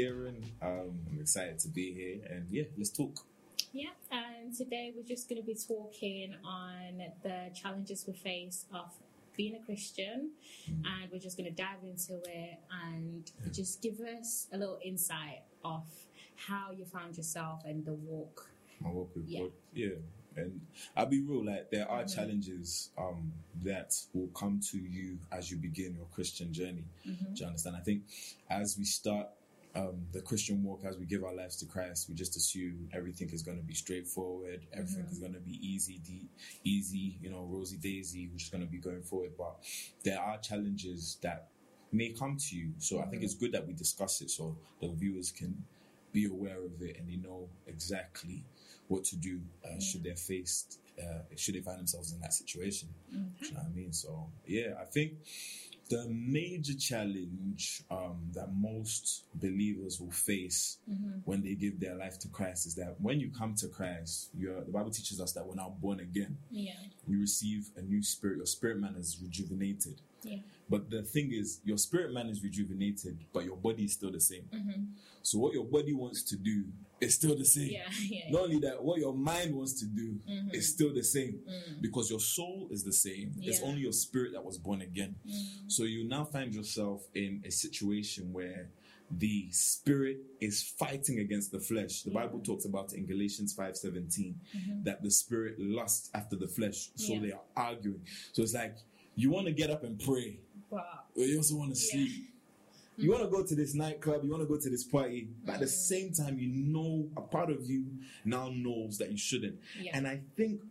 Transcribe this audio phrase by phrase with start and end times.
[0.00, 0.36] Kiran.
[0.60, 3.24] Um, I'm excited to be here, and yeah, let's talk.
[3.72, 8.92] Yeah, and today we're just going to be talking on the challenges we face of
[9.38, 10.32] being a Christian,
[10.68, 13.52] and we're just going to dive into it and Yeah.
[13.52, 15.84] just give us a little insight of
[16.36, 18.50] how you found yourself and the walk.
[18.80, 19.40] My walk with Yeah.
[19.40, 19.94] God, yeah.
[20.36, 20.60] And
[20.94, 22.14] I'll be real, like there are Mhm.
[22.14, 23.32] challenges um,
[23.62, 26.84] that will come to you as you begin your Christian journey.
[27.06, 27.34] Mhm.
[27.34, 27.76] Do you understand?
[27.76, 28.04] I think
[28.50, 29.30] as we start
[29.76, 33.30] um, the Christian walk, as we give our lives to Christ, we just assume everything
[33.30, 35.12] is going to be straightforward, everything Mhm.
[35.12, 36.28] is going to be easy, de-
[36.64, 38.26] easy, you know, rosy daisy.
[38.28, 39.32] We're just going to be going forward.
[39.36, 39.62] But
[40.02, 41.50] there are challenges that
[41.92, 42.72] may come to you.
[42.78, 43.24] So I think Mhm.
[43.26, 45.64] it's good that we discuss it so the viewers can
[46.12, 48.44] be aware of it and they know exactly
[48.88, 52.88] what to do uh, should they face uh, should they find themselves in that situation.
[53.10, 53.92] Do you know what I mean?
[53.92, 55.12] So yeah, I think
[55.88, 61.22] the major challenge um, that most believers will face Mhm.
[61.24, 64.64] when they give their life to Christ is that when you come to Christ, the
[64.72, 66.36] Bible teaches us that we're now born again.
[66.50, 66.72] Yeah,
[67.06, 68.38] You receive a new spirit.
[68.38, 70.00] Your spirit man is rejuvenated.
[70.24, 70.38] yeah.
[70.68, 74.18] But the thing is, your spirit man is rejuvenated, but your body is still the
[74.20, 74.48] same.
[74.52, 74.88] Mhm.
[75.22, 76.64] So what your body wants to do
[77.00, 77.70] is still the same.
[77.72, 78.30] Yeah, yeah.
[78.30, 80.54] Not only that, what your mind wants to do Mhm.
[80.54, 81.80] is still the same Mm.
[81.82, 83.34] because your soul is the same.
[83.38, 83.50] Yeah.
[83.50, 85.14] It's only your spirit that was born again.
[85.26, 85.70] Mm.
[85.70, 88.70] So you now find yourself in a situation where
[89.10, 92.02] the spirit is fighting against the flesh.
[92.02, 94.84] The Bible talks about in Galatians 5:17 Mhm.
[94.84, 96.90] that the spirit lusts after the flesh.
[96.96, 97.20] So Yeah.
[97.20, 98.04] they are arguing.
[98.32, 98.76] So it's like
[99.14, 101.04] you want to get up and pray, Wow.
[101.14, 101.90] but you also want to Yeah.
[101.92, 102.30] sleep.
[102.96, 105.54] You want to go to this nightclub, you want to go to this party, but
[105.54, 105.68] at the Mm.
[105.92, 107.84] same time, you know a part of you
[108.24, 109.58] now knows that you shouldn't.
[109.80, 109.90] Yeah.
[109.96, 110.62] And I think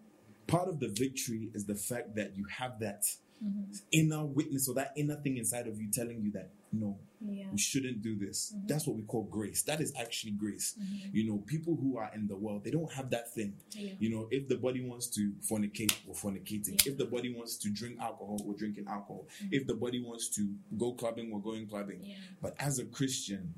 [0.48, 3.04] part of the victory is the fact that you have that
[3.44, 3.82] Mhm.
[3.92, 7.50] inner witness or that inner thing inside of you telling you that no, Yeah.
[7.52, 8.54] we shouldn't do this.
[8.54, 8.68] Mhm.
[8.68, 9.62] That's what we call grace.
[9.64, 10.76] That is actually grace.
[10.78, 11.14] Mhm.
[11.14, 13.56] You know, people who are in the world, they don't have that thing.
[13.72, 13.94] Yeah.
[14.00, 16.72] You know, if the body wants to fornicate, we're fornicating.
[16.86, 16.92] Yeah.
[16.92, 19.26] If the body wants to drink alcohol, we're drinking alcohol.
[19.42, 19.50] Mhm.
[19.54, 22.02] If the body wants to go clubbing, we're going clubbing.
[22.42, 23.54] But as a Christian,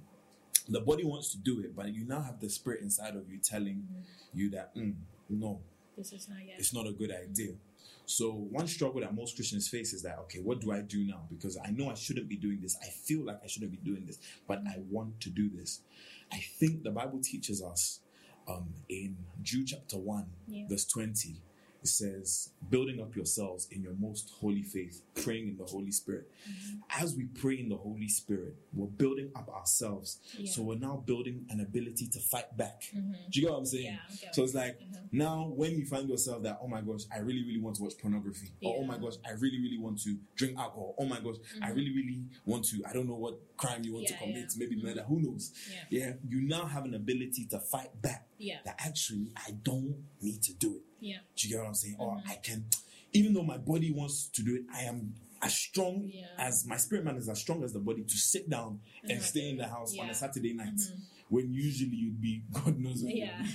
[0.70, 3.40] the body wants to do it, but you now have the spirit inside of you
[3.40, 4.04] telling Mhm.
[4.34, 4.96] you that, "Mm,
[5.30, 5.62] no,
[5.96, 6.60] This is not yet.
[6.60, 7.56] it's not a good idea.
[8.10, 11.28] So one struggle that most Christians face is that okay, what do I do now?
[11.30, 12.78] Because I know I shouldn't be doing this.
[12.82, 15.82] I feel like I shouldn't be doing this, but I want to do this.
[16.32, 18.00] I think the Bible teaches us
[18.48, 20.68] um, in Jude chapter one, Yeah.
[20.70, 21.42] verse twenty.
[21.88, 26.30] It says, building up yourselves in your most holy faith, praying in the Holy Spirit.
[26.46, 26.82] Mhm.
[26.90, 30.20] As we pray in the Holy Spirit, we're building up ourselves.
[30.38, 30.52] Yeah.
[30.52, 32.92] So we're now building an ability to fight back.
[32.94, 33.14] Mhm.
[33.32, 33.86] Do you get what I'm saying?
[34.22, 35.00] Yeah, So it's like Uh-huh.
[35.14, 37.98] now when you find yourself that oh my gosh, I really really want to watch
[38.02, 38.50] pornography.
[38.62, 40.94] Or oh my gosh, I really really want to drink alcohol.
[40.98, 41.76] Oh my gosh, I Mhm.
[41.78, 42.84] really really want to.
[42.86, 44.36] I don't know what crime you want to commit.
[44.52, 44.58] yeah.
[44.58, 45.04] Maybe murder.
[45.04, 45.54] Who knows?
[45.72, 45.86] Yeah.
[46.00, 48.28] Yeah, you now have an ability to fight back.
[48.38, 48.58] Yeah.
[48.66, 50.82] That actually I don't need to do it.
[51.00, 51.18] Yeah.
[51.36, 51.96] Do you get what I'm saying?
[52.00, 52.28] Or Mhm.
[52.28, 52.66] I can,
[53.14, 56.28] even though my body wants to do it, I am as strong Yeah.
[56.38, 59.24] as my spirit man is as strong as the body to sit down and Mhm.
[59.24, 61.02] stay in the house on a Saturday night Mhm.
[61.30, 63.46] When usually you'd be God knows you'd Yeah.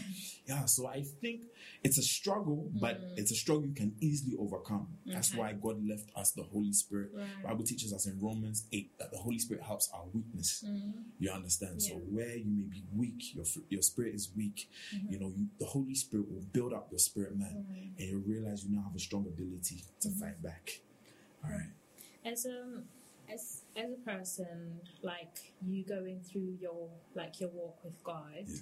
[0.46, 1.42] Yeah, so I think
[1.84, 3.18] it's a struggle, but Mhm.
[3.18, 4.88] it's a struggle you can easily overcome.
[5.06, 5.38] That's Okay.
[5.38, 7.12] why God left us the Holy Spirit.
[7.14, 7.42] Right.
[7.44, 10.64] Bible teaches us in Romans 8 that the Holy Spirit helps our weakness.
[10.66, 11.04] Mhm.
[11.20, 11.80] You understand?
[11.80, 14.68] So where you may be weak, your your spirit is weak.
[14.92, 15.10] Mhm.
[15.12, 17.64] You know, you, the Holy Spirit will build up your spirit, man,
[17.98, 20.18] and you realize you now have a strong ability to Mhm.
[20.18, 20.80] fight back.
[21.44, 21.70] All right.
[22.24, 22.88] As um
[23.32, 28.56] as as a person, like you going through your like your walk with God, Yeah.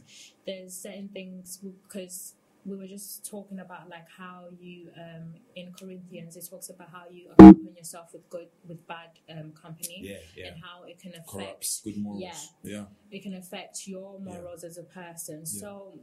[0.47, 2.35] there's certain things because
[2.67, 7.05] we were just talking about like how you um in Corinthians it talks about how
[7.11, 10.47] you accompany yourself with good with bad um company Yeah, yeah.
[10.49, 12.23] and how it can affect Corrupts good morals.
[12.23, 12.71] Yeah.
[12.73, 12.84] yeah.
[13.11, 15.47] it can affect your morals as a person.
[15.47, 15.99] So,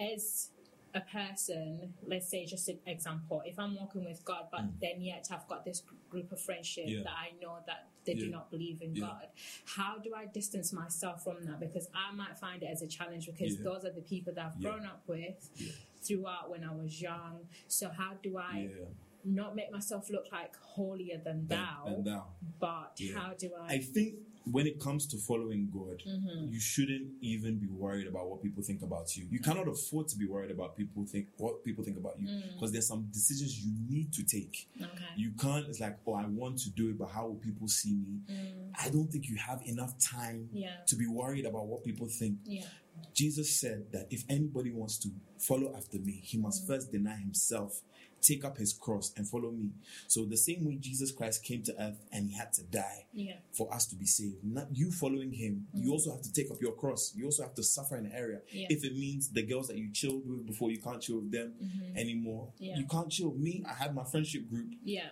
[0.00, 0.50] as
[0.94, 4.80] a person, let's say just an example, if I'm walking with God, but Mm.
[4.80, 7.02] then yet I've got this group of friendship Yeah.
[7.02, 9.06] that I know that they do not believe in Yeah.
[9.06, 9.28] God,
[9.64, 11.58] how do I distance myself from that?
[11.58, 13.64] Because I might find it as a challenge because Yeah.
[13.64, 14.70] those are the people that I've Yeah.
[14.70, 15.72] grown up with Yeah.
[16.00, 17.48] throughout when I was young.
[17.66, 18.84] So, how do I Yeah.
[19.24, 22.26] Not make myself look like holier than thou, And thou.
[22.58, 23.14] but Yeah.
[23.18, 23.74] how do I?
[23.74, 24.14] I think
[24.46, 26.52] when it comes to following God, Mhm.
[26.52, 29.26] you shouldn't even be worried about what people think about you.
[29.30, 32.52] You cannot afford to be worried about people think what people think about you Mm.
[32.52, 34.68] because there's some decisions you need to take.
[34.78, 35.04] Okay.
[35.16, 35.66] You can't.
[35.68, 38.20] It's like, oh, I want to do it, but how will people see me?
[38.28, 38.70] Mm.
[38.74, 40.82] I don't think you have enough time Yeah.
[40.88, 42.40] to be worried about what people think.
[42.44, 42.66] Yeah.
[43.14, 46.66] Jesus said that if anybody wants to follow after me, he must Mm.
[46.66, 47.82] first deny himself,
[48.24, 49.70] take up his cross and follow me.
[50.08, 53.34] So the same way Jesus Christ came to earth and he had to die Yeah.
[53.52, 54.42] for us to be saved.
[54.42, 57.12] Not you following him, you also have to take up your cross.
[57.14, 58.40] You also have to suffer in the area.
[58.50, 58.68] Yeah.
[58.70, 61.52] If it means the girls that you chilled with before you can't chill with them
[61.94, 62.64] anymore, Mm-hmm.
[62.64, 62.76] Yeah.
[62.78, 63.30] you can't chill.
[63.30, 64.68] With me, I had my friendship group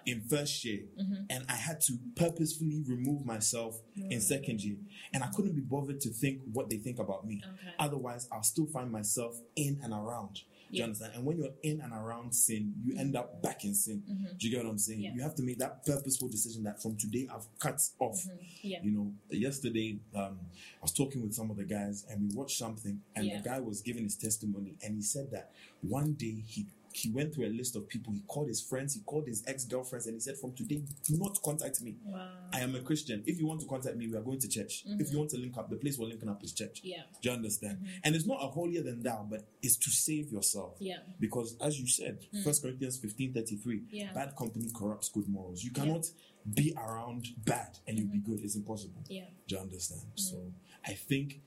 [0.06, 1.24] in first year Mm-hmm.
[1.30, 4.76] and I had to purposefully remove myself in second year.
[5.12, 7.42] And I couldn't be bothered to think what they think about me.
[7.44, 7.74] Okay.
[7.78, 10.40] Otherwise, I'll still find myself in and around.
[10.72, 11.12] Do you understand?
[11.14, 14.02] And when you're in and around sin, you end up back in sin.
[14.38, 15.00] Do you get what I'm saying?
[15.00, 15.04] Mm-hmm.
[15.04, 15.14] Yeah.
[15.14, 18.24] You have to make that purposeful decision that from today I've cut off.
[18.62, 18.78] Yeah.
[18.82, 22.56] You know, yesterday um, I was talking with some of the guys and we watched
[22.58, 23.40] something, and Yeah.
[23.40, 25.50] the guy was giving his testimony, and he said that
[25.82, 28.12] one day he he went through a list of people.
[28.12, 31.16] He called his friends, he called his ex girlfriends, and he said, "From today, do
[31.18, 31.96] not contact me.
[32.04, 32.28] Wow.
[32.52, 33.22] I am a Christian.
[33.26, 34.84] If you want to contact me, we are going to church.
[34.86, 36.78] If you want to link up, the place we're linking up is church.
[36.80, 36.88] Mm-hmm.
[36.88, 37.02] Yeah.
[37.22, 37.86] Do you understand?
[38.04, 40.76] And it's not a holier than thou, but it's to save yourself.
[40.80, 40.98] Yeah.
[41.20, 43.86] Because as you said, First Corinthians fifteen thirty three, Mm.
[43.90, 44.12] Yeah.
[44.12, 45.64] bad company corrupts good morals.
[45.64, 46.06] You cannot
[46.54, 48.40] be around bad and you'll be good.
[48.42, 49.02] It's impossible.
[49.08, 49.24] Yeah.
[49.46, 50.02] Do you understand?
[50.14, 50.18] Mm.
[50.20, 50.52] So
[50.84, 51.40] I think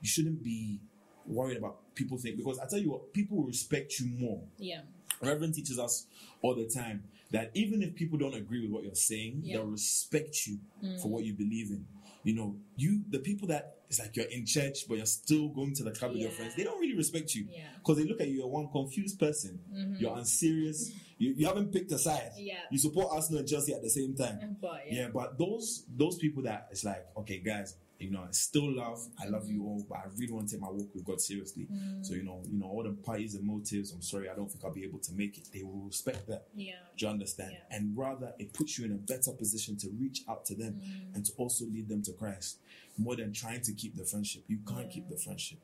[0.00, 0.80] you shouldn't be
[1.26, 4.40] worried about people think because I tell you what, people will respect you more.
[4.58, 4.80] Yeah.
[5.20, 6.06] Reverend teaches us
[6.40, 9.56] all the time that even if people don't agree with what you're saying, Yeah.
[9.58, 11.00] they'll respect you Mm.
[11.00, 11.86] for what you believe in.
[12.24, 15.74] You know, you the people that it's like you're in church but you're still going
[15.74, 17.46] to the club with your friends, they don't really respect you.
[17.50, 17.58] Yeah.
[17.64, 17.78] Mm-hmm.
[17.78, 19.58] Because they look at you, you're one confused person.
[19.98, 20.92] You're unserious.
[21.18, 22.32] You, you haven't picked a side.
[22.38, 22.54] Yeah.
[22.70, 24.56] You support Arsenal and Chelsea at the same time.
[24.60, 25.08] But Yeah, yeah.
[25.08, 29.28] but those those people that it's like, okay, guys, you know, I still love, I
[29.28, 31.66] love you all, but I really want to take my walk with God seriously.
[31.72, 32.04] Mm.
[32.04, 33.92] So you know, you know, all the parties and motives.
[33.92, 35.48] I'm sorry, I don't think I'll be able to make it.
[35.52, 36.46] They will respect that.
[36.54, 36.74] Yeah.
[36.96, 37.52] Do you understand?
[37.52, 37.76] Yeah.
[37.76, 41.14] And rather, it puts you in a better position to reach out to them Mm.
[41.14, 42.58] and to also lead them to Christ,
[42.98, 44.42] more than trying to keep the friendship.
[44.48, 45.58] You can't keep the friendship.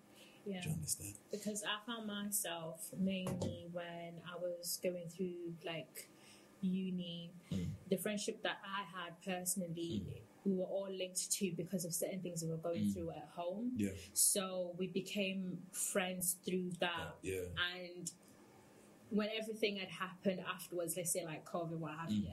[0.46, 0.62] Yeah.
[0.62, 1.14] Do you understand?
[1.30, 6.08] because I found myself mainly when I was going through like
[6.60, 7.68] uni, Mm.
[7.88, 10.02] the friendship that I had personally,
[10.48, 12.92] we were all linked to because of certain things we were going Mm.
[12.94, 13.72] through at home.
[13.76, 13.90] Yeah.
[14.14, 17.16] So we became friends through that.
[17.22, 17.42] Yeah.
[17.74, 18.10] And
[19.10, 22.26] when everything had happened afterwards, let's say like COVID, what have you,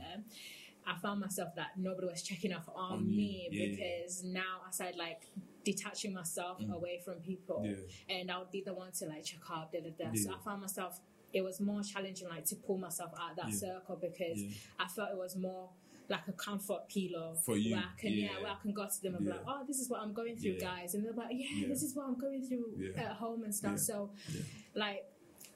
[0.87, 2.93] I found myself that nobody was checking up on, Mm.
[2.93, 3.75] On me Yeah, yeah.
[3.75, 5.21] because now I started like
[5.63, 7.75] detaching myself away from people Mm.
[8.07, 8.15] Yeah.
[8.15, 10.13] and I would be the one to like check up, da da da.
[10.15, 11.01] So I found myself
[11.33, 13.55] it was more challenging like to pull myself out of that Yeah.
[13.57, 14.51] circle because Yeah.
[14.79, 15.69] I felt it was more
[16.09, 18.29] like a comfort pillow For you, where I can yeah.
[18.33, 18.41] yeah.
[18.43, 20.37] where I can go to them and be like, Oh, this is what I'm going
[20.37, 20.59] through, Yeah.
[20.69, 21.67] guys and they're like, Yeah, Yeah.
[21.67, 23.01] this is what I'm going through Yeah.
[23.03, 23.71] at home and stuff.
[23.73, 23.77] Yeah.
[23.77, 24.41] So Yeah.
[24.75, 25.05] like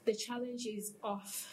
[0.04, 1.46] the challenge is of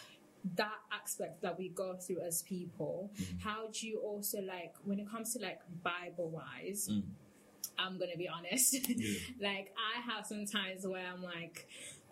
[0.56, 3.40] that aspect that we go through as people Mm.
[3.40, 7.02] how do you also like when it comes to like bible wise Mm.
[7.76, 9.18] i'm gonna be honest Yeah.
[9.40, 11.68] like i have some times where i'm like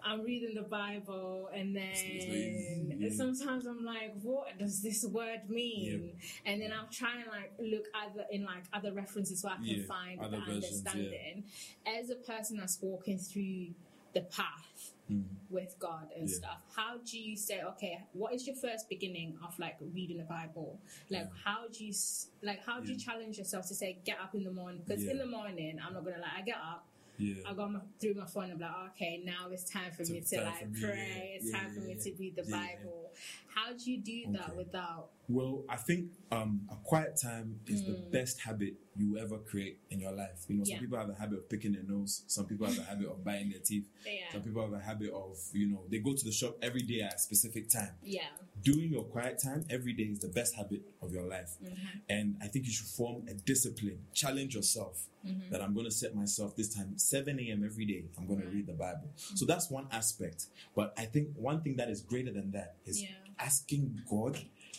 [0.06, 3.08] i'm reading the bible and then yeah.
[3.16, 6.12] sometimes i'm like what does this word mean
[6.46, 9.64] and then i'm trying to like look other in like other references so i can
[9.64, 10.90] Yeah, find other the versions, yeah.
[10.92, 11.44] understanding
[11.86, 13.74] as a person that's walking through
[14.14, 15.22] the path Mm.
[15.50, 16.34] with God and Yeah.
[16.34, 16.60] stuff.
[16.74, 20.80] How do you say, okay, what is your first beginning of like reading the Bible?
[21.10, 21.94] Like, how do you
[22.42, 24.82] like how do you challenge yourself to say get up in the morning?
[24.84, 25.12] Because Yeah.
[25.12, 26.84] in the morning, I'm not gonna like I get up.
[27.18, 27.34] Yeah.
[27.48, 30.12] I go my, through my phone and be like, okay, now it's time for To-
[30.12, 30.90] me to like me, pray.
[31.32, 31.36] yeah.
[31.36, 32.42] It's Yeah, time for me to read the.
[32.42, 33.10] Bible.
[33.54, 34.56] How do you do that Okay.
[34.56, 35.08] without?
[35.28, 40.00] Well, I think um, a quiet time is the best habit you ever create in
[40.00, 40.44] your life.
[40.48, 40.80] You know, some Mm.
[40.80, 42.22] People have a habit of picking their nose.
[42.26, 43.88] Some people have a habit of biting their teeth.
[44.32, 47.00] Some people have a habit of, you know, they go to the shop every day
[47.00, 47.92] at a specific time.
[48.02, 48.28] Yeah.
[48.62, 51.50] Doing your quiet time every day is the best habit of your life.
[51.62, 51.74] Mm-hmm.
[52.08, 53.98] And I think you should form a discipline.
[54.14, 55.50] Challenge yourself Mm-hmm.
[55.50, 57.64] that I'm going to set myself this time, 7 a.m.
[57.64, 59.08] every day, I'm going to read the Bible.
[59.16, 59.46] So Mm-hmm.
[59.46, 60.46] that's one aspect.
[60.76, 63.08] But I think one thing that is greater than that is Yeah.
[63.40, 64.34] asking God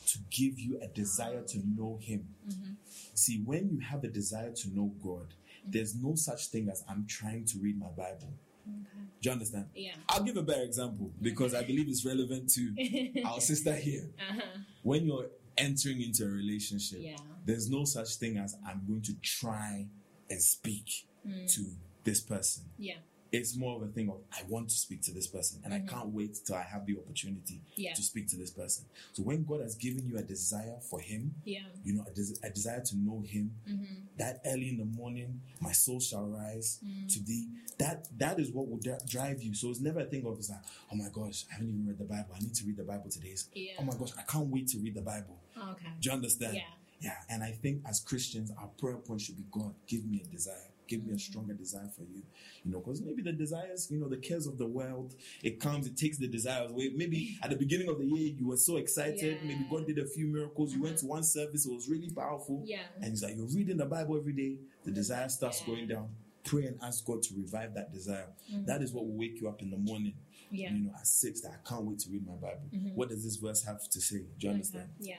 [0.07, 2.29] to give you a desire to know Him.
[2.47, 2.71] Mm-hmm.
[3.13, 5.33] See, when you have a desire to know God,
[5.65, 8.31] there's no such thing as I'm trying to read my Bible.
[8.67, 9.05] Okay.
[9.21, 9.65] Do you understand?
[9.75, 9.93] Yeah.
[10.09, 14.09] I'll give a better example because I believe it's relevant to our sister here.
[14.29, 14.41] Uh-huh.
[14.83, 17.15] When you're entering into a relationship, Yeah.
[17.45, 19.87] there's no such thing as I'm going to try
[20.29, 21.07] and speak
[21.49, 21.65] to
[22.03, 22.63] this person.
[22.77, 22.95] Yeah.
[23.31, 25.79] It's more of a thing of I want to speak to this person and I
[25.79, 27.81] can't wait till I have the opportunity Mm-hmm.
[27.81, 27.93] Yeah.
[27.93, 28.85] to speak to this person.
[29.13, 31.59] So when God has given you a desire for Him, Yeah.
[31.83, 33.83] you know, a, des- a desire to know Him, Mm-hmm.
[34.17, 37.13] that early in the morning, my soul shall rise Mm.
[37.13, 37.47] to Thee.
[37.77, 39.53] That that is what will dri- drive you.
[39.53, 40.59] So it's never a thing of it's like,
[40.91, 42.29] oh my gosh, I haven't even read the Bible.
[42.35, 43.35] I need to read the Bible today.
[43.53, 43.73] Yeah.
[43.79, 45.37] Oh my gosh, I can't wait to read the Bible.
[45.57, 45.87] Okay.
[45.99, 46.55] Do you understand?
[46.55, 46.61] Yeah.
[46.99, 50.27] Yeah, and I think as Christians, our prayer point should be God, give me a
[50.35, 50.55] desire
[50.87, 52.23] Give me a stronger desire for you.
[52.63, 55.85] You know, because maybe the desires, you know, the cares of the world, it comes,
[55.87, 56.91] it takes the desires away.
[56.95, 59.39] Maybe at the beginning of the year, you were so excited.
[59.43, 60.73] Maybe God did a few miracles.
[60.73, 61.01] You went Uh-huh.
[61.01, 62.63] to one service, it was really powerful.
[62.65, 62.81] Yeah.
[63.01, 65.67] And it's like you're reading the Bible every day, the desire starts Yeah.
[65.67, 66.09] going down.
[66.43, 68.29] Pray and ask God to revive that desire.
[68.65, 70.13] That is what will wake you up in the morning.
[70.45, 70.55] Mm-hmm.
[70.55, 70.73] Yeah.
[70.73, 72.61] You know, at six, that I can't wait to read my Bible.
[72.95, 74.19] What does this verse have to say?
[74.39, 74.89] Do you understand?
[74.99, 75.15] Yeah.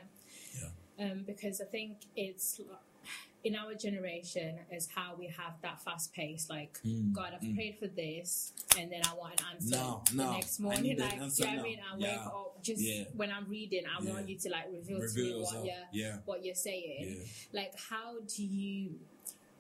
[0.58, 1.10] Yeah.
[1.12, 2.58] Um, because I think it's
[3.48, 6.48] in our generation is how we have that fast pace.
[6.50, 10.30] Like, Mm, God, I've prayed for this, and then I want an answer Now, the
[10.32, 10.92] next morning.
[10.92, 11.60] an Like, do you know.
[11.60, 11.80] I mean?
[11.80, 12.10] I Yeah.
[12.18, 13.04] wake up just Yeah.
[13.14, 13.84] when I'm reading.
[13.86, 14.12] I Yeah.
[14.12, 16.18] want you to like reveal, to me what you're Yeah.
[16.26, 17.26] what you're saying.
[17.52, 19.00] Like, how do you?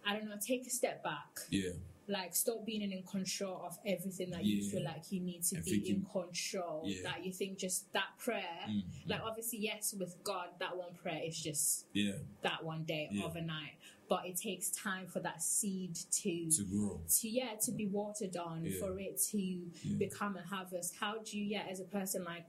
[0.04, 0.36] I don't know.
[0.40, 1.40] Take a step back.
[1.50, 1.70] Yeah.
[2.08, 5.64] Like, stop being in control of everything that you feel like you need to And
[5.66, 6.82] be in control.
[6.86, 7.02] Yeah.
[7.10, 8.42] That you think just that prayer.
[8.68, 12.12] Mm, Like, obviously, yes, with God, that one prayer is just Yeah.
[12.42, 13.24] that one day Yeah.
[13.24, 13.74] overnight
[14.08, 16.98] but it takes time for that seed to To grow.
[17.20, 18.78] to yeah to be watered on Yeah.
[18.80, 22.46] for it to become a harvest how do you yeah as a person like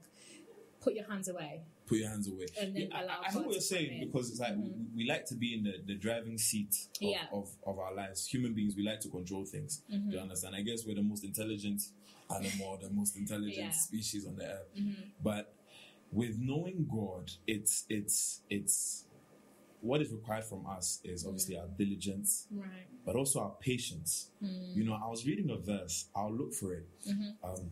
[0.80, 2.46] put your hands away Put your hands away.
[2.56, 4.62] Yeah, I, I God what you're saying because it's like Mhm.
[4.94, 7.26] we, we like to be in the, the driving seat of, Yeah.
[7.32, 8.26] of, of our lives.
[8.28, 9.82] Human beings, we like to control things.
[9.90, 10.10] Do Mm-hmm.
[10.12, 10.54] you understand?
[10.54, 11.82] I guess we're the most intelligent
[12.32, 13.70] animal, the most intelligent Yeah.
[13.70, 14.68] species on the earth.
[14.78, 15.02] Mm-hmm.
[15.20, 15.52] But
[16.12, 19.04] with knowing God, it's it's it's
[19.80, 24.30] what is required from us is obviously our diligence, right but also our patience.
[24.76, 26.06] You know, I was reading a verse.
[26.14, 26.86] I'll look for it.
[27.08, 27.30] Mm-hmm.
[27.50, 27.70] Um,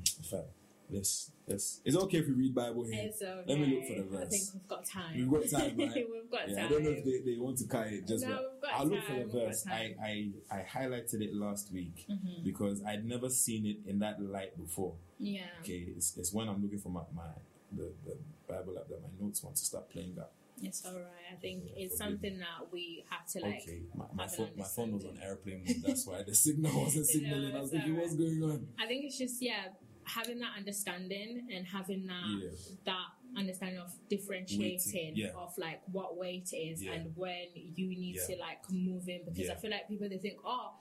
[0.91, 1.81] let's let's.
[1.85, 3.03] It's okay if we read Bible here.
[3.07, 3.43] it's okay.
[3.47, 4.27] Let me look for the verse.
[4.27, 6.07] I think we've got time We've got time, right?
[6.13, 8.07] we've got Yeah, time I don't know if they, they want to cut it.
[8.07, 9.65] Just No, we've got I'll look for the verse.
[9.71, 9.95] I.
[10.03, 12.45] I I highlighted it last week Mhm.
[12.45, 14.95] because I'd never seen it in that light before.
[15.19, 17.31] yeah Okay, it's, it's when I'm looking for my, my
[17.73, 18.17] the, the
[18.49, 20.31] Bible app that my notes want to start playing that.
[20.63, 24.07] it's all right I think Yeah, it's something that we have to like okay, my,
[24.15, 25.77] my phone my phone was on airplane mode.
[25.87, 27.55] That's why the signal wasn't No, signaling.
[27.57, 28.05] I was thinking, alright.
[28.09, 28.69] what's going on?
[28.79, 29.65] I think it's just yeah
[30.09, 32.51] having that understanding and having that Yeah.
[32.87, 35.29] that understanding of differentiating yeah.
[35.37, 36.93] of like what weight is Yeah.
[36.93, 38.35] and when you need Yeah.
[38.37, 39.51] to like move in because.
[39.51, 40.73] I feel like people they think oh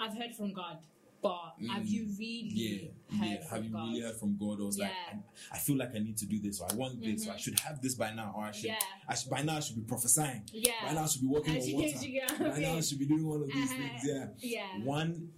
[0.00, 0.78] I've heard from God
[1.22, 1.88] but have Mm.
[1.88, 2.88] you really Yeah,
[3.18, 4.60] heard Have you God really heard from God?
[4.60, 5.18] Or was like, I,
[5.52, 7.38] I feel like I need to do this, or I want this, or I Mhm.
[7.38, 8.78] should have this by now, or I should, Yeah.
[9.08, 10.42] I should by now I should be prophesying.
[10.52, 11.88] yeah By now I should be walking on water.
[12.06, 13.88] you get what I By now I should be doing all of these Uh-huh.
[13.88, 14.02] things.
[14.04, 14.28] Yeah.
[14.58, 15.32] yeah One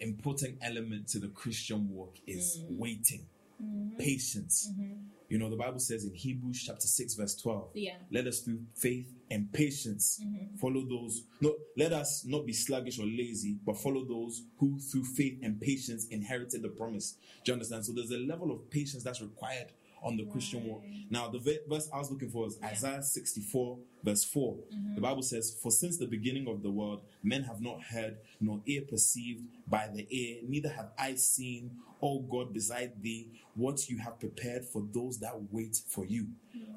[0.00, 2.76] important element to the Christian walk is Mm.
[2.78, 3.26] waiting,
[3.62, 3.98] Mhm.
[3.98, 4.70] patience.
[4.72, 4.98] Mhm.
[5.28, 8.64] You know, the Bible says in Hebrews chapter 6, verse 12, yeah let us through
[8.74, 10.56] faith and patience Mhm.
[10.58, 11.24] follow those.
[11.40, 15.60] No, let us not be sluggish or lazy, but follow those who through faith and
[15.60, 17.16] patience inherited the promise.
[17.44, 17.84] Do you understand?
[17.86, 19.72] So there's a level of patience that's required
[20.02, 20.82] on the Christian walk.
[21.10, 21.38] Now, the
[21.68, 22.68] verse I was looking for is Yeah.
[22.68, 24.54] Isaiah 64, verse 4.
[24.54, 24.94] Mm-hmm.
[24.96, 28.60] The Bible says, For since the beginning of the world, men have not heard, nor
[28.66, 31.70] ear perceived by the ear, neither have eyes seen,
[32.02, 36.28] O God, beside thee, what you have prepared for those that wait for you.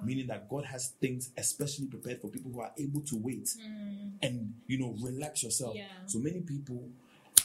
[0.04, 4.12] Meaning that God has things especially prepared for people who are able to wait Mm.
[4.22, 5.76] and, you know, relax yourself.
[5.76, 5.88] Yeah.
[6.06, 6.90] So many people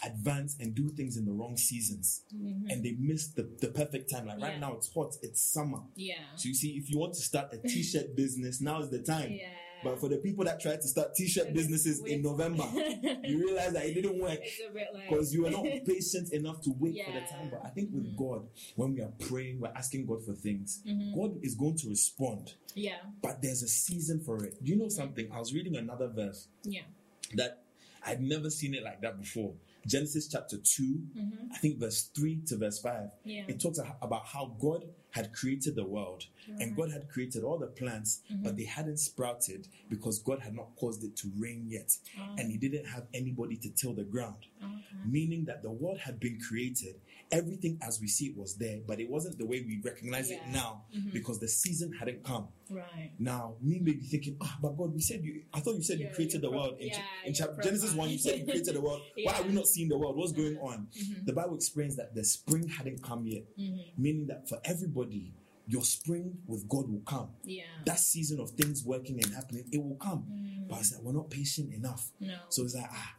[0.05, 2.71] advance and do things in the wrong seasons Mhm.
[2.71, 4.27] and they miss the, the perfect time.
[4.27, 4.59] Like right Yeah.
[4.61, 5.83] now, it's hot, it's summer.
[5.97, 9.03] yeah So you see, if you want to start a t-shirt business, now is the
[9.03, 9.33] time.
[9.33, 9.51] yeah
[9.83, 12.23] But for the people that tried to start t-shirt It's businesses in.
[12.23, 12.65] November,
[13.29, 14.41] you realize that it didn't work
[14.75, 17.49] like because you were not patient enough to wait for the time.
[17.51, 21.15] But I think with God, when we are praying, we're asking God for things, Mhm.
[21.15, 22.55] God is going to respond.
[22.75, 24.55] yeah But there's a season for it.
[24.63, 25.31] Do you know something?
[25.31, 26.87] I was reading another verse yeah
[27.35, 27.63] that
[28.07, 29.55] I'd never seen it like that before.
[29.87, 30.83] Genesis chapter 2,
[31.17, 31.53] Mhm.
[31.53, 33.11] I think verse 3 to verse 5.
[33.25, 36.27] yeah It talks about how God had created the world
[36.61, 38.43] and God had created all the plants, Mm-hmm.
[38.45, 41.97] but they hadn't sprouted because God had not caused it to rain yet.
[42.19, 42.35] Oh.
[42.39, 44.47] And He didn't have anybody to till the ground.
[44.63, 44.73] okay.
[45.07, 47.01] Meaning that the world had been created,
[47.39, 50.41] everything as we see it was there, but it wasn't the way we recognize it
[50.47, 50.53] Yeah.
[50.53, 51.13] now Mhm.
[51.13, 52.49] because the season hadn't come.
[52.71, 55.83] right Now, me may be thinking, ah, but God, we said you, I thought you
[55.83, 56.79] said you Yeah, created the pro- world.
[56.81, 59.03] In, yeah, in you're chap- Genesis 1, you said you created the world.
[59.23, 60.17] Why are we not seeing the world?
[60.17, 60.89] What's going on?
[60.99, 61.27] Mhm.
[61.27, 63.99] The Bible explains that the spring hadn't come yet, Mhm.
[63.99, 65.35] meaning that for everybody,
[65.67, 67.29] your spring with God will come.
[67.45, 70.23] yeah That season of things working and happening, it will come.
[70.31, 70.69] Mm.
[70.69, 72.13] But it's like we're not patient enough.
[72.21, 73.17] no So it's like, ah,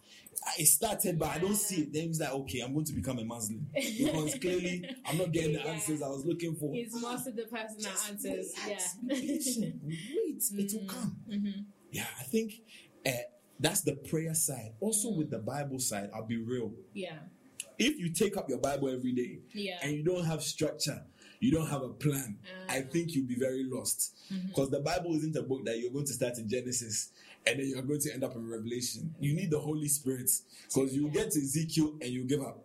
[0.60, 1.94] it started, but I don't see it.
[1.94, 3.66] Then it's like, okay, I'm going to become a Muslim.
[3.74, 6.74] Because clearly, I'm not getting the answers I was looking for.
[6.74, 7.02] he's of
[7.36, 11.18] the person that Just answers relax, yeah be patient, wait, it will come.
[11.30, 11.50] hmm
[11.92, 12.54] Yeah, I think
[13.06, 13.12] uh,
[13.60, 14.74] that's the prayer side.
[14.80, 16.72] Also, with the Bible side, I'll be real.
[16.94, 17.20] yeah
[17.78, 21.04] If you take up your Bible every day yeah and you don't have structure,
[21.40, 22.38] you don't have a plan,
[22.70, 22.84] I Uh.
[22.92, 24.14] think you'll be very lost.
[24.32, 24.48] Mm-hmm.
[24.48, 27.10] Because the Bible isn't a book that you're going to start in Genesis
[27.48, 29.14] and then you're going to end up in Revelation.
[29.20, 30.30] You need the Holy Spirit
[30.74, 32.62] because you get to Ezekiel and you give up.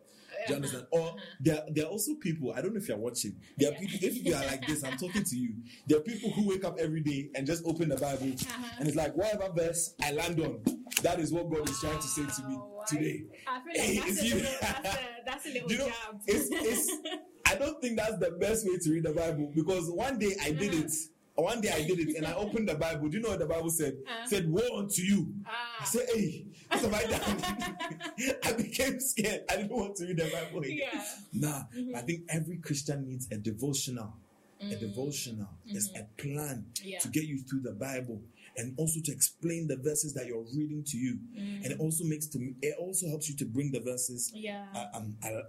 [0.46, 0.86] Do you understand?
[0.90, 3.36] Or there, there are also people, I don't know if you're watching.
[3.58, 3.80] There are Uh-huh.
[3.86, 5.52] People, if you are like this, I'm talking to you.
[5.86, 8.66] There are people who wake up every day and just open the Bible Uh-huh.
[8.78, 10.62] and it's like, whatever verse I land on,
[11.02, 12.58] that is what God is trying to say to me
[12.88, 13.24] today.
[13.46, 16.20] I feel like that's, a little, that's, a, that's a little You know, jab.
[16.26, 16.90] it's, it's,
[17.46, 20.52] I don't think that's the best way to read the Bible because one day I
[20.52, 20.84] did Uh-huh.
[20.84, 20.92] it.
[21.40, 23.08] One day I did it and I opened the Bible.
[23.08, 23.94] Do you know what the Bible said?
[24.06, 24.26] Uh.
[24.26, 25.32] said, Woe unto you.
[25.46, 25.84] I ah.
[25.84, 28.36] said, Hey, what have I done?
[28.44, 29.42] I became scared.
[29.50, 30.78] I didn't want to read the Bible again.
[30.92, 31.04] Yeah.
[31.32, 31.94] Nah, Mhm.
[31.96, 34.14] I think every Christian needs a devotional.
[34.60, 34.80] A Mm.
[34.80, 35.48] devotional.
[35.66, 36.98] It's a plan Yeah.
[36.98, 38.22] to get you through the Bible
[38.58, 41.18] and also to explain the verses that you're reading to you.
[41.34, 41.64] Mm.
[41.64, 44.66] And it also makes to it also helps you to bring the verses Yeah.
[44.74, 45.42] uh, um, uh,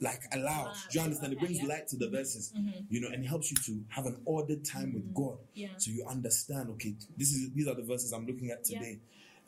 [0.00, 0.66] like aloud.
[0.66, 0.72] Wow.
[0.90, 1.32] Do you understand?
[1.32, 1.66] It brings yeah.
[1.66, 2.86] light to the verses, Mhm.
[2.88, 5.76] you know, and it helps you to have an ordered time with God, Yeah.
[5.76, 6.70] so you understand.
[6.70, 9.00] Okay, this is these are the verses I'm looking at today.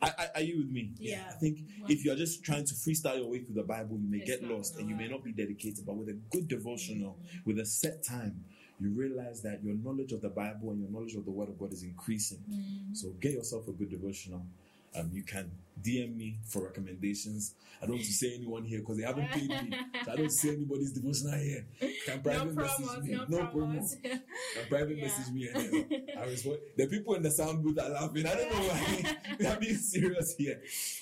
[0.02, 0.94] I, I, are you with me?
[0.98, 1.28] Yeah.
[1.28, 1.86] I think Wow.
[1.90, 4.42] if you're just trying to freestyle your way through the Bible, you may It's get
[4.42, 5.84] lost and you may not be dedicated.
[5.84, 7.44] But with a good devotional, Mm.
[7.46, 8.44] with a set time,
[8.80, 11.58] you realize that your knowledge of the Bible and your knowledge of the Word of
[11.58, 12.38] God is increasing.
[12.50, 12.96] Mm.
[12.96, 14.46] So get yourself a good devotional.
[14.94, 17.54] Um, you can DM me for recommendations.
[17.80, 19.72] I don't want to say anyone here because they haven't paid me.
[20.04, 21.64] So I don't say anybody's devotional here.
[22.04, 23.12] Can No private message me.
[23.28, 23.52] no promo.
[23.54, 24.02] promos.
[24.02, 24.20] Can
[24.68, 25.04] private Yeah.
[25.04, 25.48] message me.
[25.48, 26.58] And I respond.
[26.76, 28.26] The people in the sound booth are laughing.
[28.26, 29.16] I don't know why.
[29.38, 30.60] we are being serious here.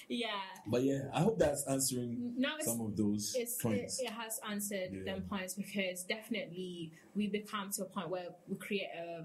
[0.09, 0.29] yeah.
[0.67, 4.01] But yeah, I hope that's answering No, some of those it's, it, points.
[4.01, 5.03] it has answered Yeah.
[5.15, 9.25] them points because definitely we become to a point where we create a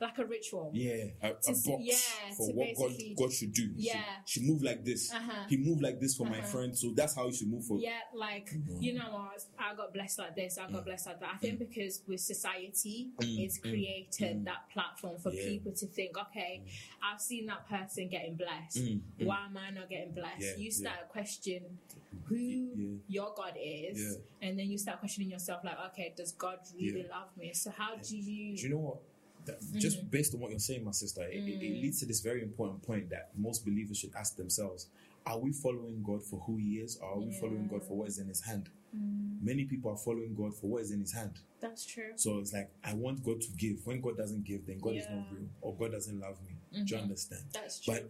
[0.00, 0.70] like a ritual.
[0.72, 3.70] Yeah, a, a To box yeah, for what God, God should do.
[3.76, 3.92] He Yeah.
[4.24, 5.12] should, should move like this.
[5.12, 5.44] Uh-huh.
[5.48, 6.46] He moved like this for my Uh-huh.
[6.48, 7.78] friend, so that's how he should move for.
[7.78, 9.44] Yeah, like you know what?
[9.58, 10.58] I got blessed like this.
[10.58, 11.30] I got blessed like that.
[11.34, 14.44] I think because with society, Mm, it's mm, created mm.
[14.44, 15.44] that platform for Yeah.
[15.46, 16.62] people to think, okay,
[17.02, 18.78] I've seen that person getting blessed.
[18.78, 19.26] Mm, mm.
[19.26, 20.40] Why am I not getting blessed?
[20.40, 21.06] Yeah, you start yeah.
[21.08, 21.78] question
[22.26, 22.98] who Yeah.
[23.08, 24.48] your God is, Yeah.
[24.48, 27.52] and then you start questioning yourself, like, okay, does God really love me?
[27.54, 28.56] So how do you?
[28.56, 28.98] Do you know what?
[29.48, 29.78] That, Mm-hmm.
[29.78, 31.62] Just based on what you're saying, my sister, it, Mm.
[31.62, 34.86] it leads to this very important point that most believers should ask themselves:
[35.26, 38.08] Are we following God for who He is, or are we following God for what
[38.08, 38.68] is in His hand?
[38.94, 41.34] Mm, Many people are following God for what is in His hand.
[41.60, 42.12] that's true.
[42.16, 43.76] So it's like I want God to give.
[43.86, 46.54] When God doesn't give, then God is not real, or God doesn't love me.
[46.84, 47.02] Do you Mhm.
[47.02, 47.44] understand?
[47.52, 47.94] That's true.
[47.94, 48.02] But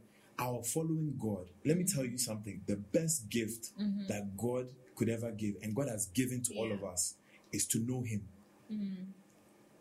[0.46, 4.06] our following God, let me tell you something: the best gift Mhm.
[4.08, 7.14] that God could ever give, and God has given to all of us,
[7.52, 8.22] is to know Him.
[8.70, 9.06] Mm,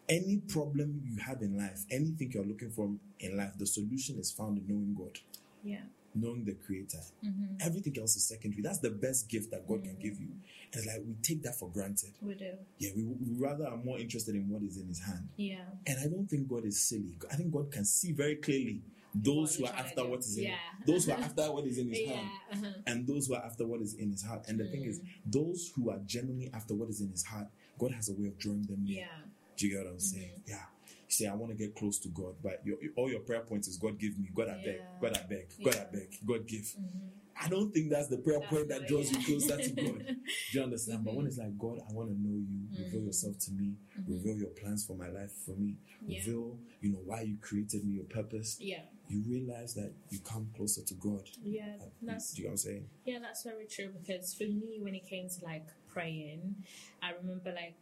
[0.10, 2.90] Any problem you have in life, anything you're looking for
[3.20, 5.20] in life, the solution is found in knowing God,
[5.64, 5.82] yeah.
[6.16, 7.00] knowing the Creator.
[7.22, 8.62] hmm Everything else is secondary.
[8.62, 10.28] That's the best gift that God can give you.
[10.72, 12.12] And it's like we take that for granted.
[12.22, 12.52] We do.
[12.78, 15.28] Yeah, we, we rather are more interested in what is in His hand.
[15.36, 15.66] Yeah.
[15.86, 17.18] And I don't think God is silly.
[17.30, 18.82] I think God can see very clearly
[19.14, 20.56] those who are after what is in Yeah.
[20.86, 22.14] those who are after what is in His Yeah.
[22.16, 22.30] hand.
[22.54, 22.72] uh-huh.
[22.88, 24.46] and those who are after what is in his heart.
[24.48, 27.48] And the thing is, those who are genuinely after what is in his heart,
[27.80, 29.00] God has a way of drawing them near.
[29.00, 29.08] Yeah.
[29.58, 30.42] Do you get what I'm saying?
[30.46, 30.64] Yeah.
[30.88, 33.68] You say, I want to get close to God, but your, all your prayer points
[33.68, 36.62] is God give me, God I beg, God I beg, God I beg, God give.
[36.80, 37.10] Mhm.
[37.40, 40.00] I don't think that's the prayer That's point that draws you closer to God.
[40.52, 41.06] Do you understand?
[41.06, 43.06] But when it's like, God, I want to know you, reveal Mhm.
[43.06, 44.08] yourself to me, Mhm.
[44.10, 46.18] reveal your plans for my life for me, Yeah.
[46.20, 48.86] reveal, you know, why you created me, your purpose, Yeah.
[49.08, 51.30] you realize that you come closer to God.
[51.42, 51.78] Yeah.
[51.80, 52.90] Uh, That's Do you know what I'm saying?
[53.06, 56.56] Yeah, that's very true because for me, when it came to like praying,
[57.02, 57.76] I remember like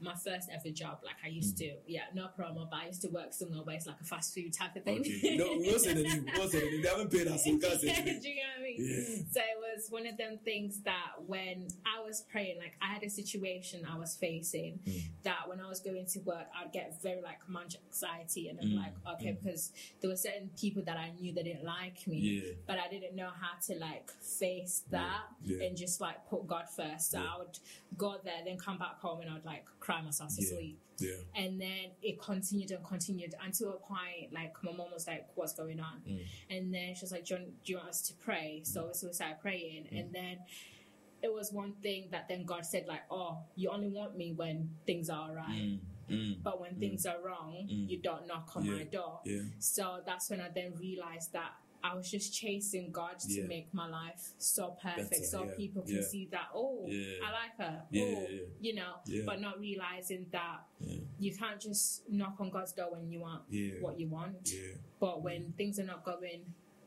[0.00, 3.08] my first ever job, like I used to, yeah, no promo, but I used to
[3.08, 5.00] work somewhere where it's like a fast food type of thing.
[5.00, 5.36] Okay.
[5.36, 6.24] No, we won't say the name.
[6.32, 6.82] We won't say the name.
[6.82, 7.86] They haven't paid us, so we can't say
[8.20, 8.76] Do you know what I mean?
[8.78, 9.16] Yeah.
[9.32, 13.02] So it was one of them things that when I was praying, like I had
[13.02, 15.02] a situation I was facing Mm.
[15.24, 18.68] that when I was going to work, I'd get very like much anxiety and I'm
[18.70, 19.42] Mm, like, okay, mm.
[19.42, 22.52] because there were certain people that I knew that didn't like me, Yeah.
[22.66, 25.64] but I didn't know how to like face that Yeah.
[25.66, 27.10] and just like put God first.
[27.12, 27.18] So.
[27.20, 27.58] I would
[27.96, 30.48] go there, then come back home and I'd like cry myself to Yeah.
[30.48, 30.78] sleep.
[30.98, 31.16] Yeah.
[31.34, 35.54] And then it continued and continued until a point like my mom was like, What's
[35.54, 36.02] going on?
[36.06, 36.24] Mm.
[36.50, 38.60] And then she was like, John, do you want us to pray?
[38.64, 39.84] So, so we started praying.
[39.92, 39.98] Mm.
[40.00, 40.38] And then
[41.22, 44.70] it was one thing that then God said, like, Oh, you only want me when
[44.86, 45.48] things are right.
[45.48, 45.78] Mm.
[46.10, 46.42] Mm.
[46.42, 47.88] But when things are wrong, Mm.
[47.88, 48.72] you don't knock on Yeah.
[48.72, 49.20] my door.
[49.24, 49.42] Yeah.
[49.58, 53.46] So that's when I then realized that I was just chasing God to Yeah.
[53.46, 56.02] make my life so perfect, Better, so yeah, people can yeah.
[56.02, 56.48] see that.
[56.54, 56.86] Oh.
[56.86, 57.82] I like her.
[57.94, 58.26] Oh,
[58.60, 60.60] you know, but not realizing that
[61.18, 63.42] you can't just knock on God's door when you want
[63.80, 64.50] what you want.
[64.98, 66.42] But when things are not going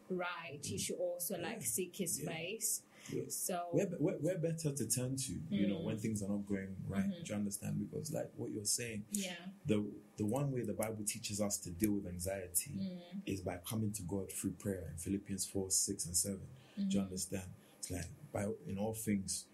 [0.10, 0.82] right, you mm.
[0.82, 2.82] should also like seek His face.
[3.12, 5.84] We're, So we're, we're, we're better to turn to, you know, Mm.
[5.84, 7.06] when things are not going right.
[7.06, 7.24] Mhm.
[7.26, 7.80] Do you understand?
[7.80, 9.36] Because, like what you're saying, yeah,
[9.66, 9.86] the
[10.18, 13.92] the one way the Bible teaches us to deal with anxiety mm, is by coming
[13.94, 16.40] to God through prayer in Philippians 4, 6, and 7.
[16.78, 17.06] Do you Mhm.
[17.06, 17.50] understand?
[17.80, 19.46] It's like by in all things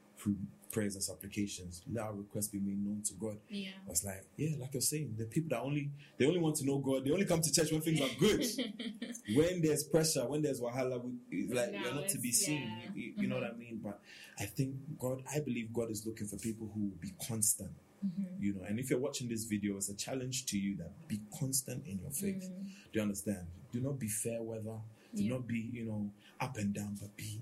[0.71, 3.37] prayers and supplications, let our requests be made known to God.
[3.49, 3.69] yeah.
[3.89, 6.77] It's like, yeah, like you're saying, the people that only they only want to know
[6.77, 8.45] God, they only come to church when things are good.
[9.35, 12.61] when there's pressure, when there's wahala, we, it's like No, you're not to be seen.
[12.61, 12.89] yeah.
[12.93, 13.79] You, you- you know what I mean?
[13.83, 13.99] But
[14.39, 17.71] I think God, I believe God is looking for people who will be constant.
[18.05, 18.25] Mhm.
[18.39, 21.19] You know, and if you're watching this video, it's a challenge to you that be
[21.37, 22.43] constant in your faith.
[22.49, 22.63] Mm.
[22.65, 23.45] Do you understand?
[23.73, 24.77] Do not be fair weather.
[25.15, 25.31] Do Yeah.
[25.33, 27.41] not be, you know, up and down, but be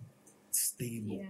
[0.52, 1.18] stable.
[1.18, 1.26] Yeah.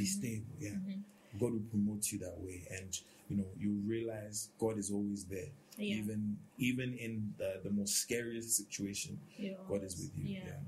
[0.00, 0.54] Be stable.
[0.58, 0.70] Yeah.
[0.70, 1.02] Mhm.
[1.38, 2.90] God will promote you that way, and
[3.28, 5.96] you know you realize God is always there, Yeah.
[6.00, 9.20] even even in the, the most scariest situation.
[9.38, 9.54] Yeah.
[9.68, 10.34] God is with you.
[10.36, 10.46] Yeah.
[10.46, 10.60] Yeah.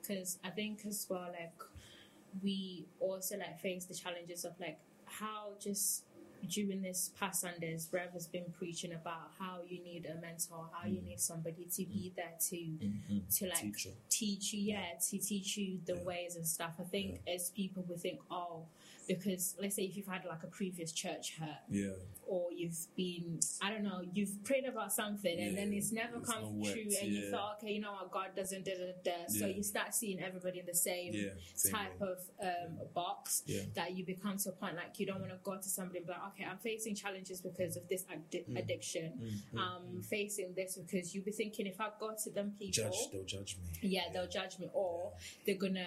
[0.00, 1.58] because I think as well, like
[2.42, 6.02] we also like face the challenges of like how just
[6.48, 10.86] during this past Sundays, Rev has been preaching about how you need a mentor, how
[10.88, 11.04] you Mm.
[11.06, 13.38] need somebody to be there to Mhm.
[13.38, 13.90] to like Teacher.
[14.08, 16.02] teach you, yeah, to teach you the Yeah.
[16.02, 16.74] ways and stuff.
[16.78, 18.66] I think as people we think, oh,
[19.08, 21.90] because let's say if you've had like a previous church hurt Yeah.
[22.26, 26.30] or you've been I don't know, you've prayed about something and then it's never it's
[26.30, 29.26] come true and you thought, okay, you know what, God doesn't da da da.
[29.28, 29.56] So Yeah.
[29.56, 31.30] you start seeing everybody in the same Yeah.
[31.54, 32.08] Same type way.
[32.08, 33.62] of um, box Yeah.
[33.74, 36.06] that you become to a point like you don't want to go to somebody and
[36.06, 38.58] be like, okay, I'm facing challenges because of this addi- Mm.
[38.58, 39.12] addiction.
[39.20, 42.72] Mm, mm, I'm facing this because you'll be thinking if I go to them people,
[42.72, 43.88] Judge, they'll judge me.
[43.90, 45.12] yeah, they'll judge me, or
[45.46, 45.86] they're gonna,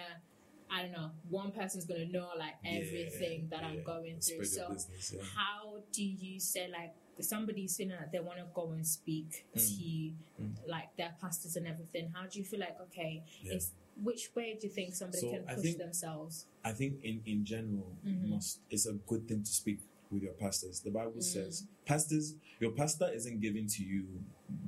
[0.70, 4.44] I don't know, one person's gonna know like Yeah, everything that I'm going through.
[4.44, 5.22] So, business, yeah.
[5.34, 9.60] how do you say like somebody's feeling like they want to go and speak Mm.
[9.68, 10.68] to Mm.
[10.68, 12.10] like their pastors and everything?
[12.14, 13.54] How do you feel like okay, Yeah.
[13.54, 16.46] it's which way do you think somebody So, can push think- themselves?
[16.64, 18.28] I think in, in general, Mhm.
[18.28, 19.78] must it's a good thing to speak
[20.10, 20.80] with your pastors.
[20.80, 21.22] The Bible Mm.
[21.22, 24.22] says, pastors, your pastor isn't given to you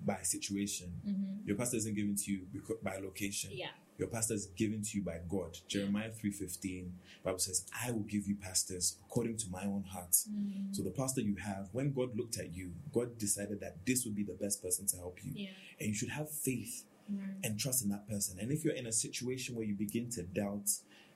[0.04, 0.92] by situation.
[1.06, 1.46] Mm-hmm.
[1.46, 2.46] Your pastor isn't given to you
[2.82, 3.50] by location.
[3.54, 5.58] Yeah, Your pastor is given to you by God.
[5.66, 6.94] Jeremiah three fifteen.
[7.24, 10.74] Bible says, "I will give you pastors according to my own heart." Mm.
[10.74, 14.14] So the pastor you have, when God looked at you, God decided that this would
[14.14, 17.34] be the best person to help you, yeah, and you should have faith right.
[17.42, 18.38] and trust in that person.
[18.38, 20.68] And if you're in a situation where you begin to doubt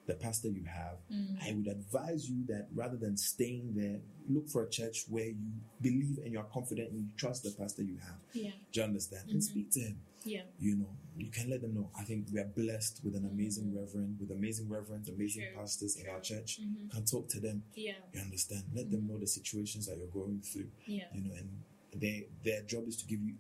[0.07, 1.37] the pastor you have, Mm.
[1.41, 5.53] I would advise you that rather than staying there, look for a church where you
[5.81, 8.19] believe and you are confident and you trust the pastor you have.
[8.35, 9.31] yeah, Do you understand?
[9.31, 9.43] And Mhm.
[9.45, 10.01] speak to him.
[10.25, 11.91] yeah, You know, you can let them know.
[11.99, 15.97] I think we are blessed with an amazing reverend, with amazing reverends, amazing True, pastors
[15.97, 16.37] in our true.
[16.37, 16.61] church.
[16.61, 16.91] Mhm.
[16.91, 17.65] Can talk to them.
[17.75, 18.65] yeah, You understand?
[18.75, 20.71] Let them know the situations that you're going through.
[20.87, 21.49] yeah, You know, and
[21.95, 23.35] they their job is to give you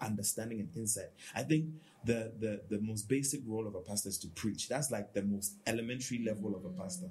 [0.00, 1.10] understanding and insight.
[1.34, 1.66] I think
[2.04, 4.68] the the the most basic role of a pastor is to preach.
[4.68, 7.10] That's like the most elementary level of a pastor.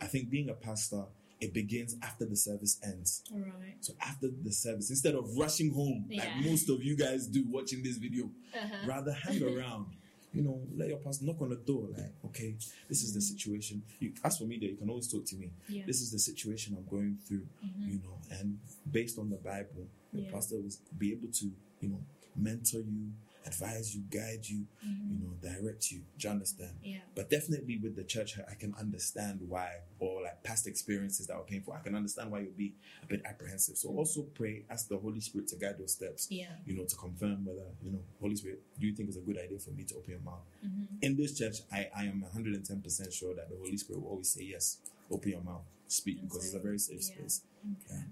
[0.00, 1.04] I think being a pastor,
[1.40, 3.22] it begins after the service ends.
[3.32, 3.76] all right.
[3.80, 7.82] So after the service, instead of rushing home like most of you guys do watching
[7.82, 8.86] this video, Uh-huh.
[8.86, 9.86] rather hang around.
[10.32, 11.88] You know, let your pastor knock on the door.
[11.96, 12.56] Like, okay,
[12.88, 13.82] this is the situation.
[14.00, 15.50] You, as for me, there, you can always talk to me.
[15.68, 15.84] Yeah.
[15.86, 17.46] This is the situation I'm going through.
[17.64, 17.88] Mhm.
[17.92, 18.58] You know, and
[18.90, 20.30] based on the Bible, the Yeah.
[20.32, 21.46] pastor will be able to,
[21.80, 22.02] you know,
[22.34, 23.12] mentor you,
[23.46, 25.10] advise you, guide you, Mhm.
[25.10, 26.00] you know, direct you.
[26.18, 26.76] Do you understand?
[26.82, 27.00] Yeah.
[27.14, 31.44] But definitely with the church, I can understand why, or like past experiences that were
[31.44, 31.72] painful.
[31.72, 33.76] I can understand why you'll be a bit apprehensive.
[33.78, 36.26] So also pray, ask the Holy Spirit to guide your steps.
[36.30, 36.56] Yeah.
[36.66, 39.38] You know, to confirm whether you know, Holy Spirit, do you think it's a good
[39.38, 40.42] idea for me to open your mouth?
[40.64, 41.02] Mhm.
[41.02, 44.28] In this church, I, I am 110 percent sure that the Holy Spirit will always
[44.28, 44.78] say yes.
[45.10, 47.14] Open your mouth, speak, because it's a very safe Yeah.
[47.14, 47.42] space.
[47.84, 48.02] Okay.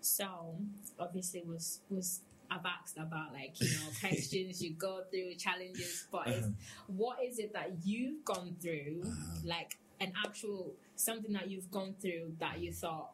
[0.00, 0.56] So
[0.98, 6.28] obviously was was I've asked about like you know questions you go through challenges, but
[6.28, 6.48] Uh-huh.
[6.86, 9.40] what is it that you've gone through Uh-huh.
[9.44, 13.10] like an actual something that you've gone through that you thought,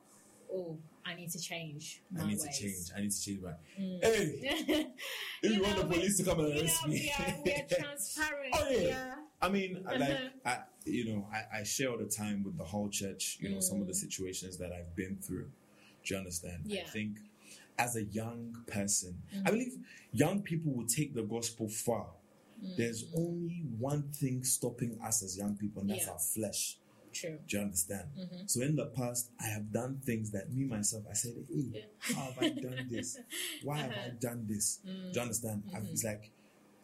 [0.53, 2.57] oh, I need to change my I need ways.
[2.57, 2.91] to change.
[2.97, 3.51] I need to change my.
[3.81, 4.05] Mm.
[4.05, 4.39] Hey,
[5.43, 7.35] if you, want know, the police to come and You know, arrest me, we are,
[7.45, 8.55] we are transparent.
[8.55, 8.81] Oh, yeah.
[8.81, 9.15] yeah.
[9.41, 10.29] I mean, like Uh-huh.
[10.45, 13.39] I, you know, I, I share all the time with the whole church.
[13.41, 13.97] You know, some of the Mm.
[14.07, 15.51] situations that I've been through.
[16.05, 16.63] Do you understand?
[16.67, 16.83] Yeah.
[16.83, 17.19] I think
[17.79, 19.45] as a young person, I Mhm.
[19.45, 19.75] believe
[20.13, 22.15] young people will take the gospel far.
[22.63, 22.77] Mm.
[22.77, 26.13] There's only one thing stopping us as young people, and that's Yeah.
[26.13, 26.79] our flesh.
[27.13, 27.39] True.
[27.47, 28.09] Do you understand?
[28.17, 28.49] Mhm.
[28.49, 31.85] So in the past, I have done things that me myself, I said, "Hey, Yeah.
[32.01, 33.19] how have I done this?
[33.65, 34.17] Why have I Uh-huh.
[34.21, 35.13] done this?" Mm.
[35.13, 35.63] Do you understand?
[35.75, 35.93] I've, Mhm.
[35.93, 36.31] it's like,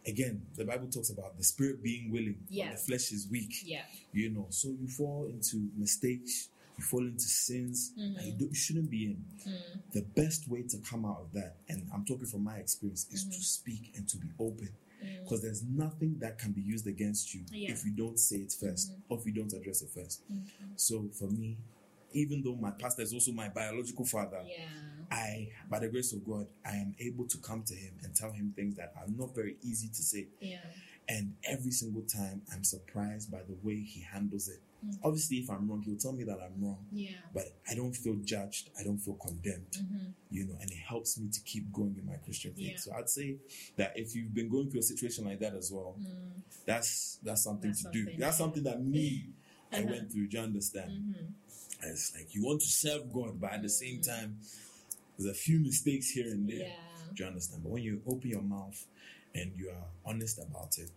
[0.05, 2.71] again, the Bible talks about the spirit being willing, Yeah.
[2.73, 3.53] the flesh is weak.
[3.65, 3.85] Yeah.
[4.13, 6.49] You know, so you fall into mistakes,
[6.79, 8.37] you fall into sins that you, Mhm.
[8.39, 9.25] do, you shouldn't be in.
[9.45, 9.91] Mm.
[9.91, 13.23] The best way to come out of that, and I'm talking from my experience, is
[13.23, 13.31] Mm-hmm.
[13.31, 14.69] to speak and to be open
[15.23, 17.71] Because there's nothing that can be used against you Yeah.
[17.71, 20.21] if you don't say it 1st or if you don't address it first.
[20.75, 21.57] So for me,
[22.11, 24.67] even though my pastor is also my biological father, Yeah.
[25.11, 28.31] I, by the grace of God, I am able to come to him and tell
[28.33, 30.27] him things that are not very easy to say.
[30.41, 30.59] Yeah.
[31.07, 34.61] And every single time, I'm surprised by the way he handles it.
[35.03, 37.09] Obviously, if I'm wrong, he'll tell me that I'm wrong, Yeah.
[37.33, 38.69] but I don't feel judged.
[38.79, 39.75] I don't feel condemned,
[40.31, 42.63] you know, and it helps me to keep going in my Christian faith.
[42.63, 42.71] Mm-hmm.
[42.71, 42.77] Yeah.
[42.79, 43.35] So I'd say
[43.77, 45.97] that if you've been going through a situation like that as well,
[46.65, 47.99] that's that's something That's to do.
[48.03, 49.25] something, That's something that me
[49.71, 50.27] I went through.
[50.27, 50.91] Do you understand?
[50.91, 51.89] Mm-hmm.
[51.89, 54.37] It's like you want to serve God, but at the same time,
[55.17, 56.57] there's a few mistakes here and there.
[56.67, 56.73] Yeah.
[57.13, 57.63] Do you understand?
[57.63, 58.85] But when you open your mouth
[59.35, 60.89] and you are honest about it,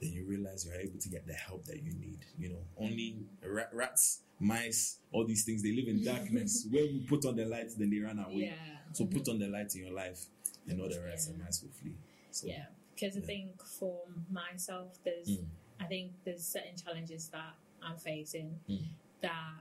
[0.00, 2.18] then you realize you're able to get the help that you need.
[2.38, 6.66] You know, only ra- rats, mice, all these things, they live in darkness.
[6.70, 8.46] when you put on the lights, then they run away.
[8.46, 8.78] Yeah.
[8.92, 10.24] So put on the light in your life,
[10.68, 11.34] and all the rats Yeah.
[11.34, 11.96] and mice will flee.
[12.30, 15.46] So, Yeah, because I think for myself, there's Mm.
[15.80, 18.88] I think there's certain challenges that I'm facing Mm.
[19.22, 19.54] that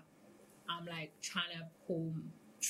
[0.68, 2.14] I'm like trying to pull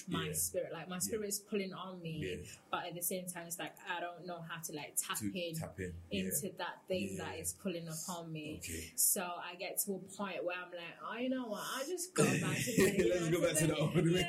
[0.08, 0.34] my Yeah.
[0.34, 2.39] spirit, like my spirit is pulling on me,
[2.71, 5.25] but at the same time, it's like I don't know how to like tap to
[5.25, 5.93] in tap in.
[6.12, 8.60] Into that thing that is pulling upon me.
[8.63, 8.91] Okay.
[8.95, 11.62] So I get to a point where I'm like, oh, you know what?
[11.75, 14.23] I just go back to the, Let's know, go back to the old to the,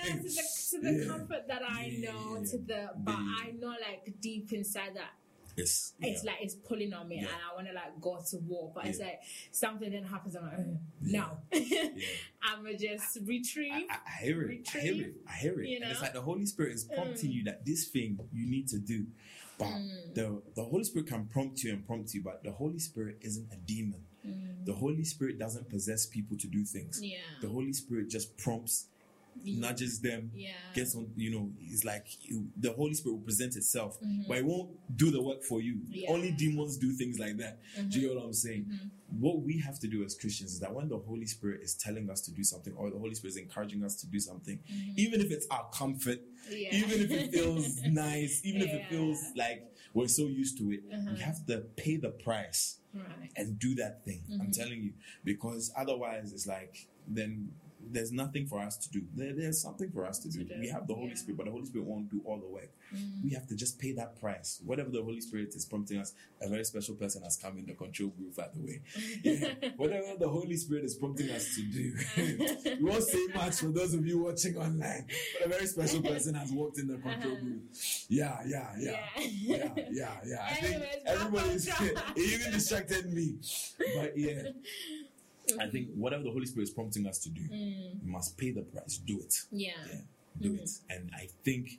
[0.71, 3.17] to the comfort that I know, to the, but.
[3.21, 5.13] I know like deep inside that
[5.57, 6.31] It's, it's yeah.
[6.33, 7.23] like it's pulling on me Yeah.
[7.23, 9.21] and I want to like go to war, but it's like
[9.53, 10.37] something then happens.
[10.37, 11.89] I'm like, "Ugh, no, yeah.
[12.43, 13.73] I'ma just retrieve.
[13.73, 14.69] I, I- I hear it.
[14.75, 15.15] I hear it.
[15.29, 15.69] I hear it.
[15.69, 17.35] you And it's like the Holy Spirit is prompting Mm.
[17.35, 19.07] you that this thing you need to do.
[19.59, 19.69] But
[20.15, 23.47] the, the Holy Spirit can prompt you and prompt you, but the Holy Spirit isn't
[23.53, 24.05] a demon.
[24.65, 27.01] The Holy Spirit doesn't possess people to do things.
[27.03, 28.87] yeah, The Holy Spirit just prompts,
[29.45, 33.57] nudges them, yeah, gets on, you know, it's like you, the Holy Spirit will present
[33.57, 33.99] itself,
[34.29, 35.75] but it won't do the work for you.
[35.77, 35.93] Mm-hmm.
[35.93, 36.07] Yeah.
[36.07, 36.15] Mm-hmm.
[36.15, 37.59] Only demons do things like that.
[37.89, 38.67] Do you know what I'm saying?
[39.19, 42.09] What we have to do as Christians is that when the Holy Spirit is telling
[42.11, 44.59] us to do something, or the Holy Spirit is encouraging us to do something,
[44.97, 46.57] even if it's our comfort, Mm-hmm.
[46.57, 46.75] yeah.
[46.75, 49.63] even if it feels nice, even if it feels like
[49.95, 51.11] we're so used to it, Uh-huh.
[51.15, 54.23] we have to pay the price right, and do that thing.
[54.31, 54.43] Mm-hmm.
[54.43, 54.93] I'm telling you,
[55.25, 57.53] because otherwise it's like then
[57.93, 59.03] there's nothing for us to do.
[59.17, 60.41] There, there's something for us to do.
[60.45, 61.15] To do, We have the Holy yeah.
[61.15, 62.69] Spirit, but the Holy Spirit won't do all the work.
[62.95, 63.25] Mm.
[63.25, 64.61] We have to just pay that price.
[64.67, 66.13] Whatever the Holy Spirit is prompting us,
[66.43, 68.81] a very special person has come in the control group, by the way.
[69.25, 69.71] Yeah.
[69.77, 71.95] Whatever the Holy Spirit is prompting us to do,
[72.81, 75.07] we won't say much for those of you watching online,
[75.39, 77.63] but a very special person has walked in the control group.
[78.09, 78.97] Yeah, yeah, yeah.
[79.19, 79.25] Yeah,
[79.57, 80.11] yeah, yeah.
[80.27, 80.45] Yeah.
[80.49, 83.35] I think Anyways, back on everybody's it even distracted me.
[83.97, 84.43] But yeah.
[85.61, 88.05] I think whatever the Holy Spirit is prompting us to do, Mm.
[88.05, 88.99] we must pay the price.
[88.99, 89.35] Do it.
[89.51, 90.01] yeah, Yeah,
[90.41, 90.63] do Mm-hmm.
[90.63, 90.71] it.
[90.89, 91.79] And I think,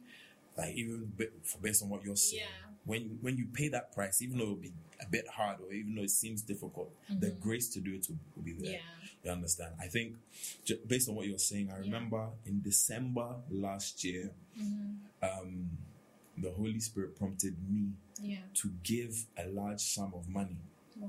[0.58, 1.12] like even
[1.44, 2.70] for- based on what you're saying, Yeah.
[2.86, 5.96] when when you pay that price, even though it'll be a bit hard or even
[5.96, 8.74] though it seems difficult, the grace to do it will, will be there.
[8.74, 9.06] Mm-hmm.
[9.24, 9.74] yeah, You understand?
[9.80, 10.16] I think,
[10.66, 15.24] ju- based on what you're saying, I remember in December last year, Mm-hmm.
[15.24, 15.70] um,
[16.38, 17.92] the Holy Spirit prompted me
[18.22, 18.38] yeah.
[18.56, 20.58] to give a large sum of money
[21.04, 21.08] Oh.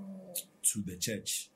[0.72, 1.50] to the church.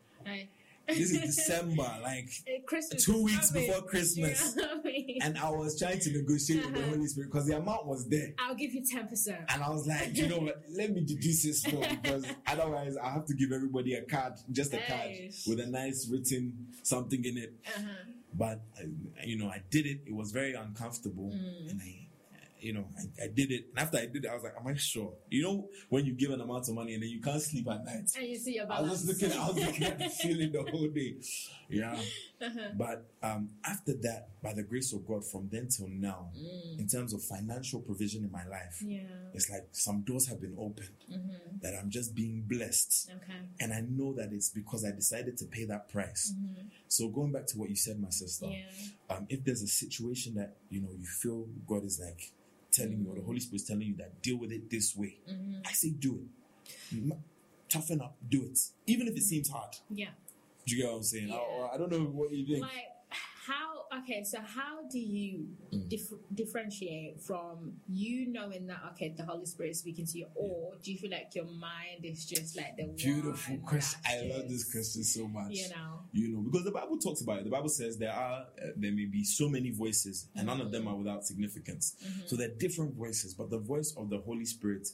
[0.89, 2.29] This is December, like
[2.67, 3.67] Christmas two weeks coming.
[3.67, 4.55] before Christmas.
[4.57, 5.19] You I mean?
[5.23, 6.91] And I was trying to negotiate with the Uh-huh.
[6.91, 8.35] Holy Spirit because the amount was there.
[8.39, 9.41] I'll give you ten percent.
[9.49, 10.63] And I was like, you know what?
[10.71, 14.75] Let me deduce this small because otherwise I have to give everybody a card, just
[14.75, 15.11] a card
[15.49, 17.55] with a nice written something in it.
[17.67, 17.83] Uh-huh.
[18.35, 18.61] But
[19.25, 20.01] you know, I did it.
[20.07, 21.71] It was very uncomfortable, Mm.
[21.71, 22.06] and I,
[22.67, 23.63] you know, I, I did it.
[23.71, 26.13] And after I did it, I was like, "Am I sure?" You know, when you
[26.23, 28.11] give an amount of money and then you can't sleep at night.
[28.19, 30.89] And you see your I was looking, I was looking at the ceiling the whole
[30.89, 31.15] day.
[31.69, 31.99] Yeah.
[32.41, 32.61] Uh-huh.
[32.79, 36.31] But um, after that, by the grace of God, from then till now,
[36.79, 38.91] in terms of financial provision in my life, Mm.
[38.99, 39.01] Yeah.
[39.35, 41.59] it's like some doors have been opened Mm-hmm.
[41.63, 43.11] that I'm just being blessed.
[43.17, 43.41] Okay.
[43.61, 46.33] And I know that it's because I decided to pay that price.
[46.89, 48.85] So going back to what you said, my sister, Mm-hmm.
[49.11, 49.17] Yeah.
[49.17, 52.31] um, if there's a situation that you know you feel God is like
[52.77, 55.19] telling you, or the Holy Spirit is telling you that deal with it this way,
[55.29, 55.61] Mm-hmm.
[55.65, 56.21] I say do
[56.93, 57.17] it.
[57.69, 59.73] Toughen up, do it, even if it seems hard.
[59.91, 60.11] Yeah.
[60.67, 61.29] Do you get what I'm saying?
[61.29, 61.37] Yeah.
[61.37, 62.63] Or, I don't know what you think.
[62.63, 62.73] Like?
[64.03, 65.89] Okay, so how do you Mm.
[65.89, 70.75] dif- differentiate from you knowing that okay, the Holy Spirit is speaking to you, or
[70.83, 74.01] do you feel like your mind is just like the Beautiful question.
[74.05, 75.53] I love this question so much.
[75.53, 76.01] You know.
[76.13, 77.45] You know, because the Bible talks about it.
[77.45, 80.73] The Bible says there are uh, there may be so many voices, and none of
[80.73, 81.97] them are without significance.
[82.27, 84.89] So they're different voices, but the voice of the Holy Spirit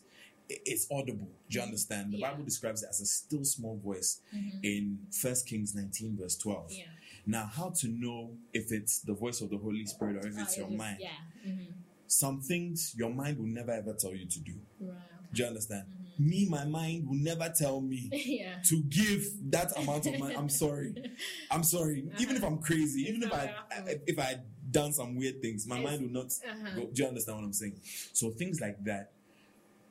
[0.51, 1.29] i- is audible.
[1.49, 2.13] Do you understand?
[2.13, 2.31] The Yeah.
[2.31, 4.21] Bible describes it as a still small voice
[4.63, 6.73] in First Kings 19, verse 12.
[6.73, 6.85] Yeah.
[7.25, 10.57] Now, how to know if it's the voice of the Holy Spirit or if it's
[10.57, 10.99] your mind?
[11.01, 11.09] Yeah.
[11.47, 11.73] Mm-hmm.
[12.07, 14.55] Some things your mind will never ever tell you to do.
[14.81, 14.97] Right.
[15.33, 15.85] Do you understand?
[16.19, 18.57] Me, my mind will never tell me yeah.
[18.67, 20.35] to give that amount of money.
[20.37, 20.95] I'm sorry.
[21.51, 22.05] I'm sorry.
[22.19, 24.37] Even if I'm crazy, even if I, I if I
[24.71, 26.33] done some weird things, my It's- mind will not.
[26.33, 26.75] uh-huh.
[26.77, 27.81] Go, do you understand what I'm saying?
[28.13, 29.13] So things like that,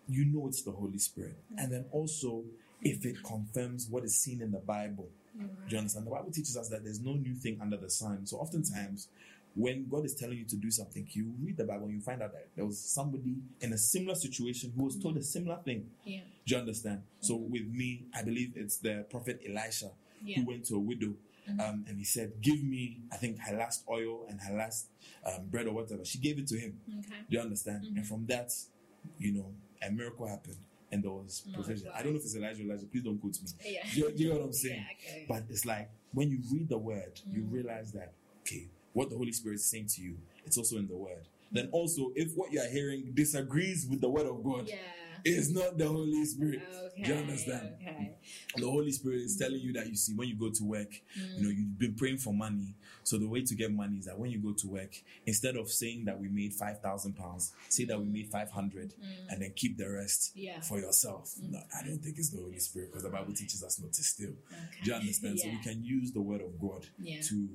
[0.07, 2.43] you know, it's the Holy Spirit, and then also
[2.83, 5.07] if it confirms what is seen in the Bible.
[5.39, 6.05] Do you understand?
[6.05, 8.25] The Bible teaches us that there's no new thing under the sun.
[8.25, 9.07] So oftentimes,
[9.55, 12.21] when God is telling you to do something, you read the Bible and you find
[12.21, 15.87] out that there was somebody in a similar situation who was told a similar thing.
[16.05, 16.21] Yeah.
[16.45, 17.03] Do you understand?
[17.19, 19.91] So with me, I believe it's the prophet Elisha
[20.23, 20.37] Yeah.
[20.37, 20.41] Mm-hmm.
[20.43, 21.13] who went to a widow
[21.59, 24.87] um, and he said, Give me, I think, her last oil and her last
[25.25, 26.05] um, bread or whatever.
[26.05, 26.79] She gave it to him.
[26.99, 27.17] Okay.
[27.29, 27.83] Do you understand?
[27.83, 27.97] Mm-hmm.
[27.97, 28.53] And from that,
[29.17, 29.51] you know,
[29.85, 30.57] a miracle happened
[30.91, 31.87] and there was My provision.
[31.95, 32.85] I don't know if it's Elijah or Elisha.
[32.87, 33.47] Please don't quote me.
[33.73, 33.83] Yeah.
[33.93, 34.85] Do you, do you know what I'm saying?
[35.03, 35.25] Yeah, okay.
[35.27, 37.51] But it's like when you read the word, you Mm.
[37.53, 40.95] realize that, okay, what the Holy Spirit is saying to you, it's also in the
[40.97, 41.23] word.
[41.53, 44.75] Then also, if what you are hearing disagrees with the word of God, Yeah.
[45.23, 46.61] It's not the Holy Spirit.
[46.85, 47.03] Okay.
[47.03, 47.75] Do you understand?
[47.81, 48.11] Okay.
[48.55, 50.91] The Holy Spirit is telling you that you see when you go to work,
[51.37, 52.75] you know, you've been praying for money.
[53.03, 54.93] So the way to get money is that when you go to work,
[55.25, 58.93] instead of saying that we made five thousand pounds, say that we made five hundred,
[59.29, 60.61] and then keep the rest Yeah.
[60.61, 61.33] for yourself.
[61.41, 64.03] No, I don't think it's the Holy Spirit because the Bible teaches us not to
[64.03, 64.29] steal.
[64.51, 64.83] Okay.
[64.83, 65.39] Do you understand?
[65.39, 67.21] So we can use the word of God Yeah.
[67.21, 67.47] to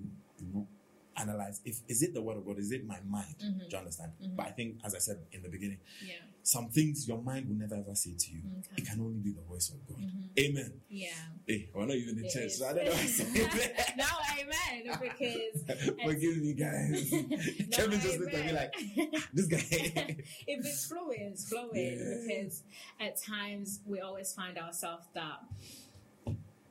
[1.19, 3.35] analyze if is it the word of God, is it my mind?
[3.43, 3.59] Mm-hmm.
[3.59, 4.13] Do you understand?
[4.37, 6.15] But I think, as I said in the beginning, Yeah.
[6.43, 8.41] some things your mind will never ever say to you.
[8.41, 8.57] Okay.
[8.59, 8.77] Mm-hmm.
[8.79, 10.03] It can only be the voice of God.
[10.39, 10.73] Amen.
[10.89, 11.09] Yeah.
[11.47, 12.59] Hey, we're not even in It church, is.
[12.59, 13.93] so I don't know how to say it.
[13.97, 14.05] no,
[14.39, 14.99] amen.
[15.01, 17.13] Because Forgive me, guys.
[17.13, 18.75] No, Kevin just looked at me like,
[19.33, 19.59] this guy.
[20.47, 21.71] if it's flowing, it's flowing.
[21.75, 22.15] Yeah.
[22.27, 22.63] Because
[23.01, 25.39] at times we always find ourselves that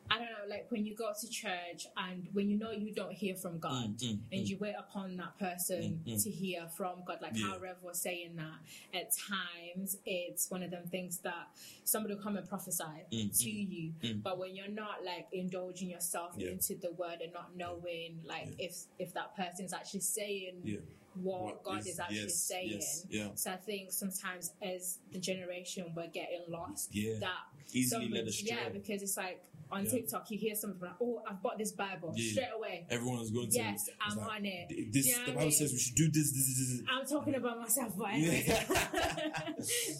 [0.10, 3.12] I don't know, like when you go to church and when you know you don't
[3.13, 6.24] hear from God Mm, mm, and you wait upon that person Mm, mm.
[6.24, 8.60] to hear from God, like how Rev was saying that
[9.00, 11.48] at times it's one of them things that
[11.84, 14.22] somebody will come and prophesy Mm, to you, mm.
[14.22, 16.50] but when you're not like indulging yourself Yeah.
[16.50, 20.78] into the word and not knowing like if if that person's actually saying Yeah.
[21.15, 22.70] what, What God is- is, actually yes, saying.
[22.72, 23.30] yes, yeah.
[23.36, 26.94] So I think sometimes as the generation we're getting lost.
[26.94, 27.20] Yeah.
[27.20, 28.56] That Easily led astray.
[28.56, 29.91] Yeah, because it's like on Yeah.
[29.91, 32.32] TikTok you hear something like, "Oh, I've bought this Bible Yeah.
[32.32, 33.56] straight away." Everyone is going to.
[33.58, 34.93] Yes, I'm like, on it.
[34.93, 35.51] This, you know the what I Bible mean?
[35.51, 36.82] says we should do this, this, this, this.
[36.89, 38.63] I'm talking about myself, but Yeah.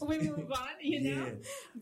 [0.08, 1.26] we move on, you know.
[1.26, 1.32] Yeah.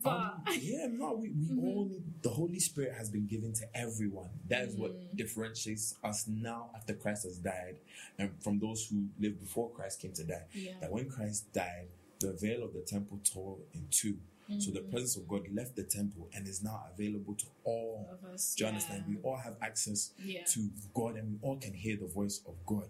[0.02, 3.66] But Um, yeah, no, we, we all need the Holy Spirit has been given to
[3.76, 4.30] everyone.
[4.48, 7.76] That is what differentiates us now after Christ has died
[8.18, 10.46] and from those who lived before Christ came to die.
[10.80, 11.88] That when Christ died,
[12.20, 14.16] the veil of the temple tore in two.
[14.58, 18.08] So the presence of God left the temple and is now available to all.
[18.12, 18.74] Of us, Do you yeah.
[18.74, 19.04] understand?
[19.08, 20.44] We all have access Yeah.
[20.44, 22.88] to God and we all can hear the voice of God.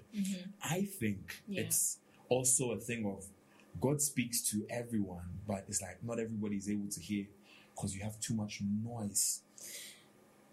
[0.62, 1.52] I think Mm-hmm.
[1.52, 1.60] Yeah.
[1.62, 3.24] it's also a thing of
[3.80, 7.26] God speaks to everyone, but it's like not everybody is able to hear
[7.74, 9.40] because you have too much noise.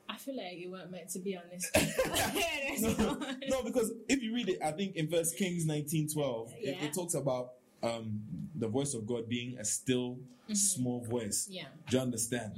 [0.09, 1.71] I feel like you weren't meant to be on this.
[2.97, 6.75] no, no, because if you read it, I think in First Kings nineteen twelve, it,
[6.79, 6.85] Yeah.
[6.85, 7.53] it talks about
[7.83, 8.21] um,
[8.55, 10.19] the voice of God being a still,
[10.53, 11.47] small voice.
[11.49, 11.65] Yeah.
[11.89, 12.53] Do you understand?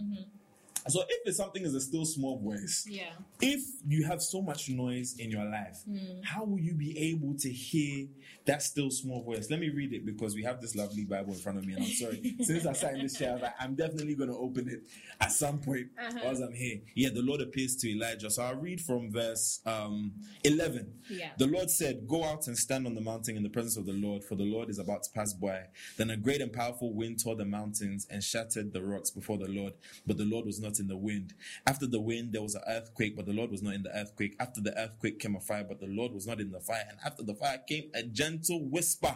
[0.87, 3.13] So if it's something is a still small voice, Yeah.
[3.41, 5.77] if you have so much noise in your life,
[6.23, 8.07] how will you be able to hear
[8.45, 9.49] that still small voice?
[9.49, 11.83] Let me read it because we have this lovely Bible in front of me, and
[11.83, 12.35] I'm sorry.
[12.41, 14.83] Since I sat in this chair, I I'm definitely going to open it
[15.21, 16.19] at some point Uh-huh.
[16.23, 16.81] whilst I'm here.
[16.95, 18.29] Yeah, the Lord appears to Elijah.
[18.29, 20.11] So I'll read from verse um,
[20.43, 20.91] 11.
[21.09, 21.29] Yeah.
[21.37, 23.93] The Lord said, Go out and stand on the mountain in the presence of the
[23.93, 25.61] Lord, for the Lord is about to pass by.
[25.97, 29.47] Then a great and powerful wind tore the mountains and shattered the rocks before the
[29.47, 29.73] Lord,
[30.05, 31.33] but the Lord was not in the wind.
[31.67, 34.35] After the wind, there was an earthquake, but the Lord was not in the earthquake.
[34.39, 36.85] After the earthquake came a fire, but the Lord was not in the fire.
[36.89, 39.15] And after the fire came a gentle whisper.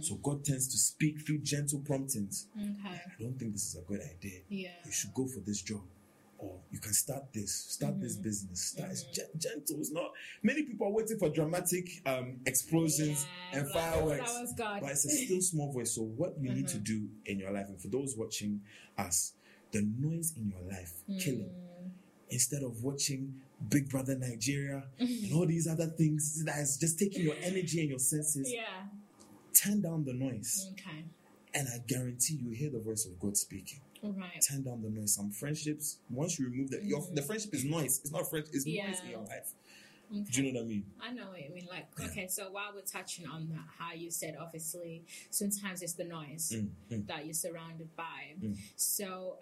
[0.00, 2.46] So God tends to speak through gentle promptings.
[2.56, 2.72] Okay.
[2.88, 4.40] I don't think this is a good idea.
[4.48, 4.70] Yeah.
[4.84, 5.82] You should go for this job.
[6.38, 8.22] Or you can start this, start this Mm-hmm.
[8.24, 8.60] business.
[8.60, 9.76] Start it's gen- gentle.
[9.78, 10.10] It's not
[10.42, 14.32] many people are waiting for dramatic um, explosions Yeah, and fireworks.
[14.32, 14.80] that was God.
[14.80, 15.94] But it's a still small voice.
[15.94, 16.82] So what you need to Mm-hmm.
[16.84, 18.60] do in your life, and for those watching
[18.98, 19.34] us,
[19.72, 21.50] the noise in your life, killing.
[21.50, 21.90] Mm.
[22.30, 23.34] Instead of watching
[23.68, 27.90] Big Brother Nigeria and all these other things that is just taking your energy and
[27.90, 28.86] your senses, Yeah.
[29.54, 30.68] turn down the noise.
[30.72, 31.04] Okay.
[31.54, 33.80] And I guarantee you hear the voice of God speaking.
[34.02, 34.42] Right.
[34.48, 35.14] Turn down the noise.
[35.14, 38.00] Some friendships, once you remove that, your the friendship is noise.
[38.02, 39.04] It's not friend, it's noise Mm.
[39.04, 39.52] In your life.
[40.12, 40.24] Okay.
[40.30, 40.84] Do you know what I mean?
[41.00, 41.66] I know what you mean.
[41.70, 42.06] Like, Yeah.
[42.06, 46.52] okay, so while we're touching on that, how you said obviously sometimes it's the noise
[46.54, 47.06] Mm, mm.
[47.06, 48.34] that you're surrounded by.
[48.40, 48.56] Mm.
[48.76, 49.38] So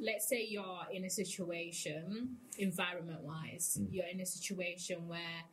[0.00, 3.92] let's say you're in a situation, environment wise, Mm.
[3.92, 5.44] you're in a situation where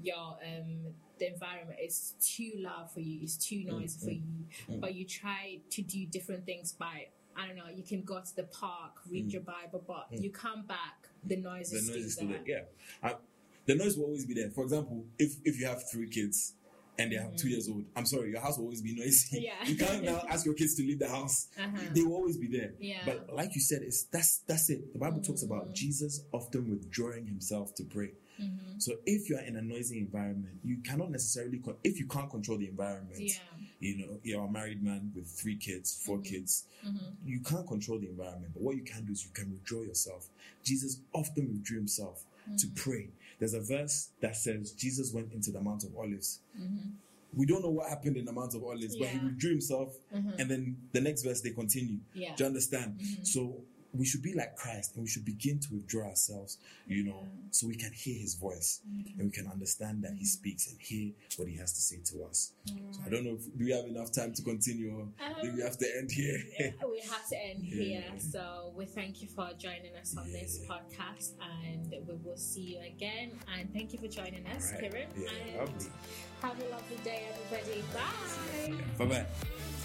[0.00, 4.80] your um the environment is too loud for you, it's too noisy for you, mm.
[4.80, 8.36] but you try to do different things by I don't know, you can go to
[8.36, 12.12] the park, read your Bible, but you come back, the noise the is noise is
[12.14, 12.42] still still there.
[12.46, 12.66] there.
[13.02, 13.14] Yeah, I,
[13.66, 14.50] the noise will always be there.
[14.50, 16.54] For example, if if you have three kids
[16.98, 19.36] and they are two years old, I'm sorry, your house will always be noisy.
[19.38, 19.44] Mm-hmm.
[19.44, 19.68] Yeah.
[19.70, 21.48] you can't now ask your kids to leave the house.
[21.58, 21.78] Uh-huh.
[21.94, 22.72] They will always be there.
[22.78, 22.98] Yeah.
[23.06, 24.92] But like you said, it's that's that's it.
[24.92, 25.52] The Bible talks Mm-hmm.
[25.52, 28.12] about Jesus often withdrawing himself to pray.
[28.40, 28.78] Mm-hmm.
[28.78, 32.58] So if you're in a noisy environment, you cannot necessarily con- if you can't control
[32.58, 33.18] the environment.
[33.20, 33.34] Yeah.
[33.78, 36.22] You know, you're a married man with three kids, 4 Mm-hmm.
[36.22, 36.64] kids.
[37.24, 40.28] You can't control the environment, but what you can do is you can withdraw yourself.
[40.62, 42.24] Jesus often withdrew himself
[42.58, 42.74] to Mm-hmm.
[42.74, 43.08] pray.
[43.42, 46.42] There's a verse that says Jesus went into the Mount of Olives.
[46.56, 46.90] Mm-hmm.
[47.34, 50.48] We don't know what happened in the Mount of Olives, but he withdrew himself, and
[50.48, 51.98] then the next verse they continue.
[52.14, 52.28] Yeah.
[52.28, 52.36] Mm-hmm.
[52.36, 53.00] Do you understand?
[53.24, 53.56] So
[53.94, 57.66] we should be like Christ and we should begin to withdraw ourselves, you know, so
[57.66, 59.20] we can hear his voice Mm-hmm.
[59.20, 62.24] and we can understand that he speaks and hear what he has to say to
[62.24, 62.52] us.
[62.66, 63.06] So Mm.
[63.06, 65.08] I don't know if do we have enough time to continue or
[65.42, 66.38] do we have to end here?
[66.90, 67.84] we have to end Yeah.
[67.84, 68.04] here.
[68.18, 71.32] So we thank you for joining us on this podcast,
[71.62, 73.32] and we will see you again.
[73.58, 74.72] And thank you for joining us.
[74.72, 75.06] Kiran.
[75.16, 75.28] Yeah,
[75.60, 75.86] and lovely.
[76.42, 77.82] have a lovely day, everybody.
[77.92, 78.84] Bye.
[78.98, 79.81] Bye bye.